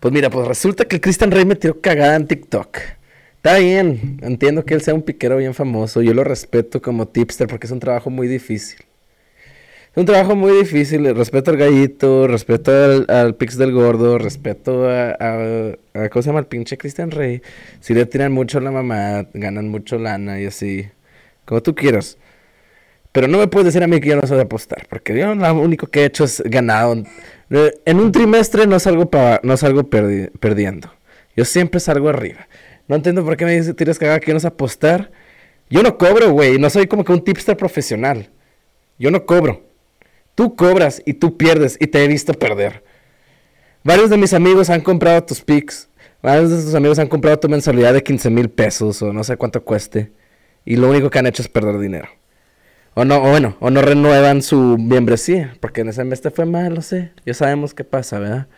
[0.00, 2.78] Pues mira, pues resulta que el Christian Rey me tiró cagada en TikTok.
[3.46, 6.02] Está bien, entiendo que él sea un piquero bien famoso.
[6.02, 8.78] Yo lo respeto como tipster porque es un trabajo muy difícil.
[9.92, 11.14] Es un trabajo muy difícil.
[11.14, 16.28] Respeto al gallito, respeto al, al Pix del Gordo, respeto a, a, a- ¿Cómo se
[16.30, 16.42] llama?
[16.42, 17.40] Pinche Christian Rey.
[17.78, 20.88] Si le tiran mucho a la mamá, ganan mucho lana y así.
[21.44, 22.18] Como tú quieras.
[23.12, 25.32] Pero no me puedes decir a mí que yo no sé de apostar, porque yo
[25.36, 27.00] lo único que he hecho es ganado.
[27.84, 29.08] En un trimestre no salgo,
[29.44, 30.92] no salgo perdi- perdiendo.
[31.36, 32.48] Yo siempre salgo arriba.
[32.88, 35.10] No entiendo por qué me dices, tienes que que no apostar.
[35.68, 36.58] Yo no cobro, güey.
[36.58, 38.30] No soy como que un tipster profesional.
[38.98, 39.64] Yo no cobro.
[40.34, 42.84] Tú cobras y tú pierdes y te he visto perder.
[43.82, 45.88] varios de mis amigos han comprado tus picks.
[46.22, 49.36] Varios de tus amigos han comprado tu mensualidad de 15 mil pesos o no sé
[49.36, 50.12] cuánto cueste.
[50.64, 52.08] Y lo único que han hecho es perder dinero.
[52.94, 55.56] O no, o bueno, o no renuevan su membresía.
[55.60, 57.12] Porque en ese mes te fue mal, lo sé.
[57.24, 58.48] Ya sabemos qué pasa, ¿verdad?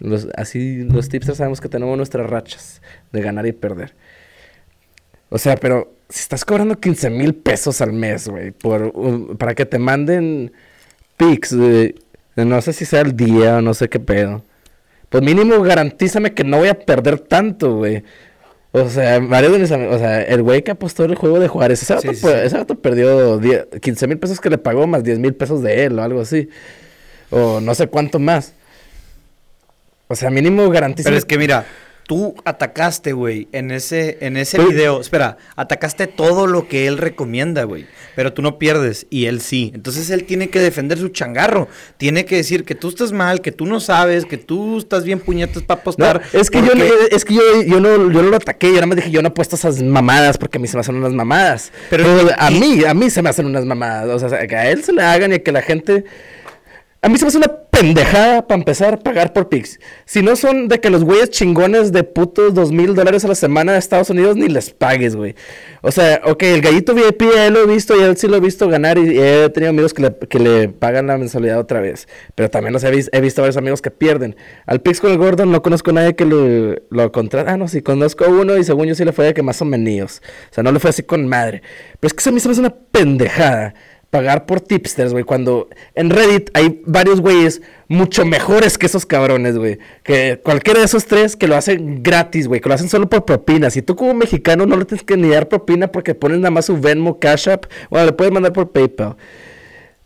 [0.00, 2.82] Los, así los tipsters sabemos que tenemos nuestras rachas
[3.12, 3.94] de ganar y perder.
[5.28, 9.64] O sea, pero si estás cobrando 15 mil pesos al mes, güey, por, para que
[9.64, 10.52] te manden
[11.16, 11.94] pics, de,
[12.36, 14.42] no sé si sea el día o no sé qué pedo.
[15.08, 18.02] Pues mínimo garantízame que no voy a perder tanto, güey.
[18.72, 21.48] O sea, varios de mis amigos, o sea, el güey que apostó el juego de
[21.48, 23.40] Juárez, ese vato, ese vato perdió
[23.80, 26.48] 15 mil pesos que le pagó más 10 mil pesos de él o algo así.
[27.30, 28.54] O no sé cuánto más.
[30.12, 31.08] O sea, mínimo garantiza.
[31.08, 31.64] Pero es que mira,
[32.10, 35.00] tú atacaste, güey, en ese, en ese video.
[35.00, 37.86] Espera, atacaste todo lo que él recomienda, güey.
[38.16, 39.70] Pero tú no pierdes y él sí.
[39.72, 41.68] Entonces él tiene que defender su changarro.
[41.96, 45.20] Tiene que decir que tú estás mal, que tú no sabes, que tú estás bien
[45.20, 46.22] puñetas para apostar.
[46.32, 46.72] es que, yo,
[47.12, 48.66] es que yo, yo, no, yo no lo ataqué.
[48.66, 50.96] Yo nada más dije, yo no apuesto esas mamadas porque a mí se me hacen
[50.96, 51.70] unas mamadas.
[51.88, 52.04] Pero,
[52.36, 54.20] a mí, a mí se me hacen unas mamadas.
[54.20, 56.04] O sea, que a él se le hagan y que la gente
[57.02, 59.80] a mí se me hace una pendejada para empezar a pagar por Pix.
[60.04, 63.34] Si no son de que los güeyes chingones de putos dos mil dólares a la
[63.34, 65.34] semana de Estados Unidos ni les pagues, güey.
[65.80, 68.40] O sea, ok, el gallito VIP él lo he visto y él sí lo he
[68.40, 72.06] visto ganar y he tenido amigos que le, que le pagan la mensualidad otra vez.
[72.34, 74.36] Pero también los he, he, visto varios amigos que pierden.
[74.66, 77.50] Al Pix con el Gordon no conozco a nadie que lo, lo contrate.
[77.50, 79.62] Ah, no, sí, conozco a uno y según yo sí le fue de que más
[79.62, 80.20] o menos.
[80.50, 81.62] O sea, no le fue así con madre.
[81.98, 83.74] Pero es que a mí se me hace una pendejada
[84.10, 89.56] pagar por tipsters, güey, cuando en Reddit hay varios güeyes mucho mejores que esos cabrones,
[89.56, 89.78] güey.
[90.02, 93.24] Que cualquiera de esos tres que lo hacen gratis, güey, que lo hacen solo por
[93.24, 93.76] propinas.
[93.76, 96.66] Y tú como mexicano no le tienes que ni dar propina porque pones nada más
[96.66, 99.16] su Venmo, Cash App, bueno, le puedes mandar por PayPal.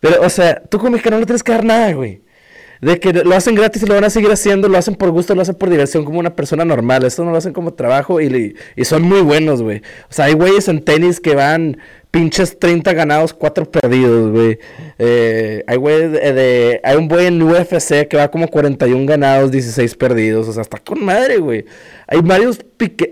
[0.01, 2.24] Pero, o sea, tú como mexicano no le tienes que dar nada, güey.
[2.85, 5.35] De que lo hacen gratis y lo van a seguir haciendo, lo hacen por gusto,
[5.35, 7.05] lo hacen por diversión como una persona normal.
[7.05, 9.79] Esto no lo hacen como trabajo y, y son muy buenos, güey.
[10.11, 11.79] O sea, hay güeyes en tenis que van
[12.11, 14.59] pinches 30 ganados, 4 perdidos, güey.
[14.99, 19.95] Eh, hay, güey de, hay un güey en UFC que va como 41 ganados, 16
[19.97, 20.47] perdidos.
[20.47, 21.65] O sea, está con madre, güey.
[22.07, 22.61] Hay varios,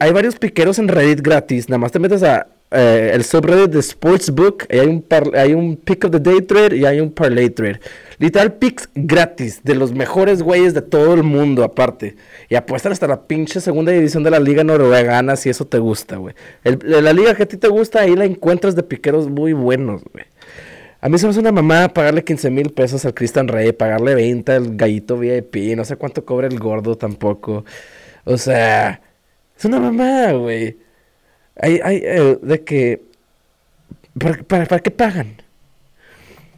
[0.01, 1.71] hay varios piqueros en Reddit gratis.
[1.71, 4.65] Nada más te metes a eh, el subreddit de Sportsbook.
[4.71, 5.05] Hay un,
[5.35, 7.81] hay un pick of the day trade y hay un parlay trade.
[8.19, 12.17] Literal picks gratis de los mejores güeyes de todo el mundo aparte.
[12.49, 16.17] Y apuestan hasta la pinche segunda división de la liga noruegana si eso te gusta,
[16.17, 16.35] güey.
[16.63, 20.25] La liga que a ti te gusta, ahí la encuentras de piqueros muy buenos, güey.
[21.01, 24.77] A mí se una mamada pagarle 15 mil pesos al Christian Rey, pagarle 20 al
[24.77, 27.65] gallito VIP, no sé cuánto cobra el gordo tampoco.
[28.25, 29.01] O sea,
[29.59, 30.77] es una mamada, güey.
[31.57, 33.03] Hay, hay, eh, de que...
[34.19, 35.37] ¿Para, para qué pagan?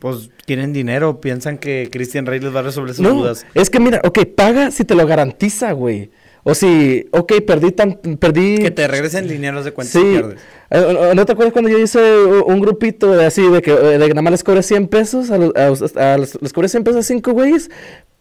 [0.00, 3.46] Pues tienen dinero, piensan que Christian Rey les va a resolver sus no, dudas.
[3.54, 6.10] Es que mira, ok, paga si te lo garantiza, güey.
[6.42, 8.58] O si, ok, perdí tan, perdí...
[8.58, 10.04] Que te regresen dinero de cuenta sí.
[10.04, 10.40] pierdes.
[10.70, 14.12] Eh, ¿No te acuerdas cuando yo hice un grupito de así, de que, de que
[14.12, 17.70] nada más les cobré 100 pesos, a, a, les cobré 100 pesos a 5 güeyes?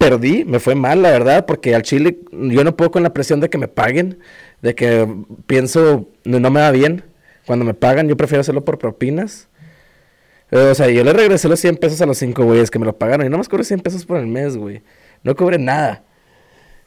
[0.04, 3.40] Perdí, me fue mal, la verdad, porque al chile yo no puedo con la presión
[3.40, 4.20] de que me paguen,
[4.62, 5.08] de que
[5.48, 7.06] pienso, no, me va bien.
[7.46, 9.48] Cuando me pagan, yo prefiero hacerlo por propinas.
[10.52, 12.98] O sea, yo le regresé los 100 pesos a los 5 güeyes que me lo
[12.98, 13.26] pagaron.
[13.26, 14.82] Y no más cobré 100 pesos por el mes, güey.
[15.24, 16.04] No cobré nada.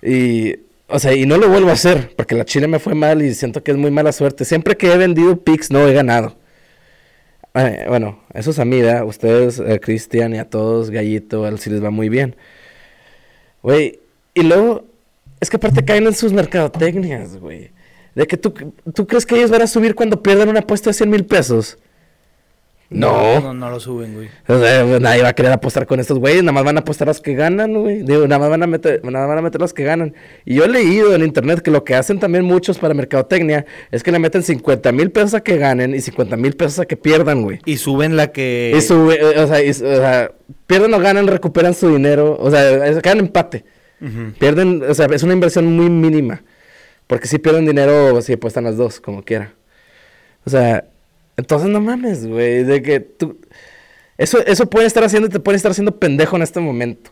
[0.02, 2.12] Y, o sea, y no lo vuelvo a hacer.
[2.16, 4.44] Porque la chile me fue mal y siento que es muy mala suerte.
[4.44, 6.36] Siempre que he vendido Pix, no he ganado.
[7.54, 9.06] Eh, bueno, eso es a mí, ¿verdad?
[9.06, 12.36] Ustedes, eh, Cristian y a todos, Gallito, a él les va muy bien.
[13.66, 13.98] Güey,
[14.32, 14.84] y luego,
[15.40, 17.72] es que aparte caen en sus mercadotecnias, güey.
[18.14, 18.54] De que tú,
[18.94, 21.76] tú crees que ellos van a subir cuando pierdan una apuesta de 100 mil pesos.
[22.88, 23.52] No.
[23.52, 23.70] no.
[23.70, 24.28] lo suben, güey.
[24.46, 26.42] O sea, nadie va a querer apostar con estos güeyes.
[26.42, 28.02] Nada más van a apostar los que ganan, güey.
[28.02, 30.14] Digo, nada más van a meter, nada más van a meter los que ganan.
[30.44, 34.02] Y yo he leído en internet que lo que hacen también muchos para mercadotecnia es
[34.02, 36.96] que le meten 50 mil pesos a que ganen y 50 mil pesos a que
[36.96, 37.58] pierdan, güey.
[37.64, 38.72] Y suben la que.
[38.76, 40.30] Y suben, eh, o sea, o sea,
[40.66, 42.36] pierden o ganan, recuperan su dinero.
[42.38, 43.64] O sea, quedan empate.
[44.38, 46.42] Pierden, o sea, es una inversión muy mínima.
[47.06, 49.54] Porque si pierden dinero, si apuestan las dos, como quiera.
[50.44, 50.84] O sea,
[51.36, 53.38] entonces no mames, güey, de que tú...
[54.18, 57.10] Eso, eso puede estar haciendo, te puede estar haciendo pendejo en este momento.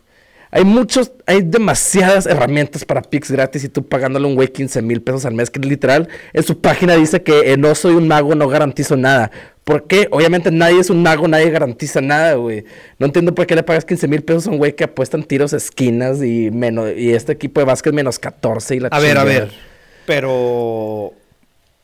[0.51, 5.01] Hay muchos, hay demasiadas herramientas para Pix gratis y tú pagándole un güey 15 mil
[5.01, 8.35] pesos al mes, que literal en su página dice que eh, no soy un mago,
[8.35, 9.31] no garantizo nada.
[9.65, 10.07] ¿Por qué?
[10.11, 12.63] Obviamente nadie es un mago, nadie garantiza nada, güey.
[12.99, 15.23] No entiendo por qué le pagas 15 mil pesos a un güey que apuesta en
[15.23, 19.17] tiros esquinas y, menos, y este equipo de básquet menos 14 y la A ver,
[19.17, 19.51] a ver.
[20.05, 21.13] Pero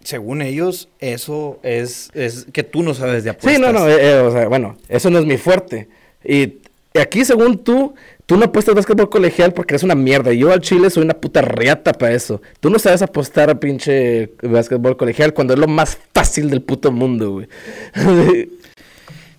[0.04, 3.56] según ellos, eso es, es que tú no sabes de apuestas.
[3.56, 5.88] Sí, no, no, eh, eh, o sea, bueno, eso no es mi fuerte.
[6.24, 6.60] Y
[6.93, 7.95] aquí, según tú,
[8.32, 10.32] Tú no apuestas básquetbol colegial porque eres una mierda.
[10.32, 12.41] Yo al chile soy una puta riata para eso.
[12.62, 16.93] Tú no sabes apostar a pinche básquetbol colegial cuando es lo más fácil del puto
[16.93, 17.49] mundo, güey.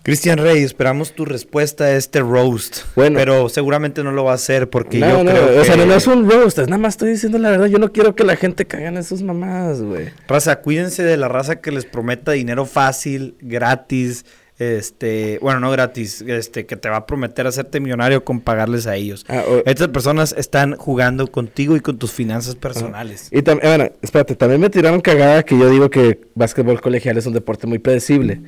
[0.05, 2.78] Cristian Rey, esperamos tu respuesta a este roast.
[2.96, 3.18] Bueno.
[3.18, 5.94] Pero seguramente no lo va a hacer porque no, yo no, creo o sea, no,
[5.94, 7.66] es un roast, es nada más estoy diciendo la verdad.
[7.66, 10.09] Yo no quiero que la gente caiga en sus mamadas, güey.
[10.26, 14.24] Raza, cuídense de la raza que les prometa dinero fácil, gratis,
[14.59, 18.96] este, bueno, no gratis, este, que te va a prometer hacerte millonario con pagarles a
[18.96, 19.24] ellos.
[19.28, 23.28] Ah, Estas personas están jugando contigo y con tus finanzas personales.
[23.30, 27.26] Y también, bueno, espérate, también me tiraron cagada que yo digo que básquetbol colegial es
[27.26, 28.40] un deporte muy predecible.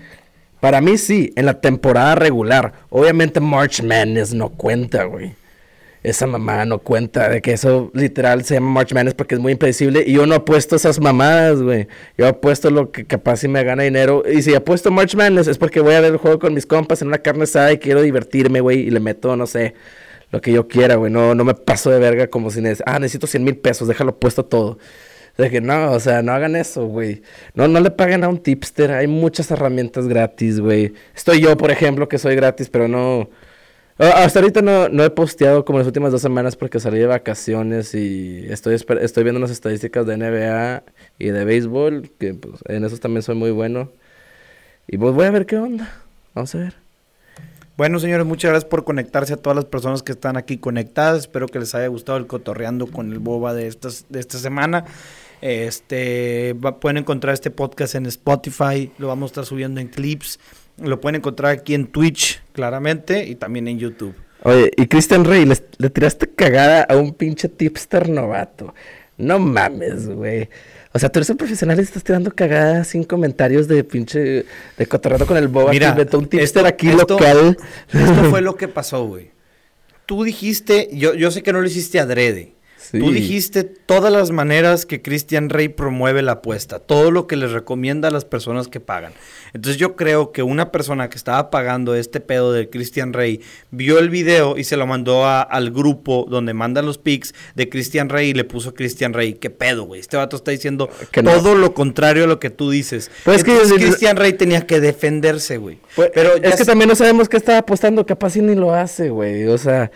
[0.60, 2.72] Para mí sí, en la temporada regular.
[2.90, 5.34] Obviamente March Madness no cuenta, güey.
[6.02, 9.52] Esa mamá no cuenta de que eso literal se llama March Madness porque es muy
[9.52, 10.04] impredecible.
[10.06, 11.88] Y yo no apuesto esas mamadas, güey.
[12.18, 14.22] Yo apuesto lo que capaz si me gana dinero.
[14.30, 17.00] Y si apuesto March Madness es porque voy a ver el juego con mis compas
[17.00, 18.80] en una carne asada y quiero divertirme, güey.
[18.80, 19.72] Y le meto, no sé,
[20.30, 21.10] lo que yo quiera, güey.
[21.10, 22.84] No, no me paso de verga como si necesito...
[22.86, 24.78] Ah, necesito 100 mil pesos, déjalo puesto todo.
[25.36, 27.22] De que no, o sea, no hagan eso, güey.
[27.54, 28.92] No, no le paguen a un tipster.
[28.92, 30.92] Hay muchas herramientas gratis, güey.
[31.14, 33.28] Estoy yo, por ejemplo, que soy gratis, pero no.
[33.98, 37.94] Hasta ahorita no, no he posteado como las últimas dos semanas porque salí de vacaciones
[37.94, 40.82] y estoy, estoy viendo las estadísticas de NBA
[41.18, 43.90] y de béisbol, que pues, en eso también soy muy bueno.
[44.88, 45.92] Y pues voy a ver qué onda.
[46.34, 46.84] Vamos a ver.
[47.76, 51.22] Bueno, señores, muchas gracias por conectarse a todas las personas que están aquí conectadas.
[51.22, 54.84] Espero que les haya gustado el cotorreando con el boba de, estas, de esta semana.
[55.44, 60.40] Este, pueden encontrar este podcast en Spotify, lo vamos a estar subiendo en clips,
[60.78, 64.14] lo pueden encontrar aquí en Twitch, claramente, y también en YouTube.
[64.42, 68.72] Oye, y Christian Rey, le, tiraste cagada a un pinche tipster novato.
[69.18, 70.48] No mames, güey.
[70.94, 74.46] O sea, tú eres un profesional y estás tirando cagadas sin comentarios de pinche
[74.78, 77.58] de cotorreando con el boba Mira, que un tipster aquí local.
[77.92, 79.30] Esto fue lo que pasó, güey.
[80.06, 82.54] Tú dijiste, yo, yo sé que no lo hiciste adrede.
[82.92, 87.52] Tú dijiste todas las maneras que Christian Rey promueve la apuesta, todo lo que les
[87.52, 89.12] recomienda a las personas que pagan.
[89.52, 93.98] Entonces yo creo que una persona que estaba pagando este pedo de Christian Rey vio
[93.98, 98.30] el video y se lo mandó al grupo donde mandan los pics de Christian Rey
[98.30, 100.00] y le puso a Christian Rey, ¿qué pedo, güey?
[100.00, 103.10] Este vato está diciendo todo lo contrario a lo que tú dices.
[103.24, 105.78] Pues Entonces que, Christian Rey tenía que defenderse, güey.
[105.94, 109.10] Pues, Pero es que también no sabemos qué estaba apostando, capaz si ni lo hace,
[109.10, 109.46] güey.
[109.46, 109.90] O sea...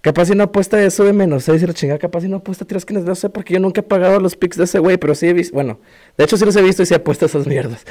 [0.00, 2.64] Capaz si no apuesta eso de menos, se dice la chingada, capaz si no apuesta
[2.64, 5.14] tiras que no sé, porque yo nunca he pagado los picks de ese güey, pero
[5.14, 5.80] sí he visto, bueno,
[6.16, 7.84] de hecho sí los he visto y sí he apuesto esas mierdas.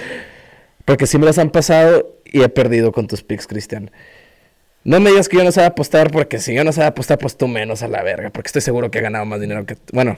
[0.85, 3.91] Porque sí me las han pasado y he perdido con tus picks, Cristian.
[4.85, 7.35] No me digas que yo no sé apostar, porque si yo no sé apostar, pues
[7.35, 9.91] tú menos a la verga, porque estoy seguro que he ganado más dinero que tú.
[9.91, 10.17] Bueno,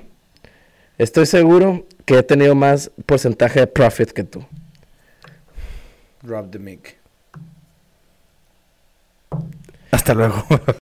[0.99, 4.45] estoy seguro que he tenido más porcentaje de profit que tú.
[6.21, 6.99] Rob the mic.
[9.89, 10.45] Hasta luego.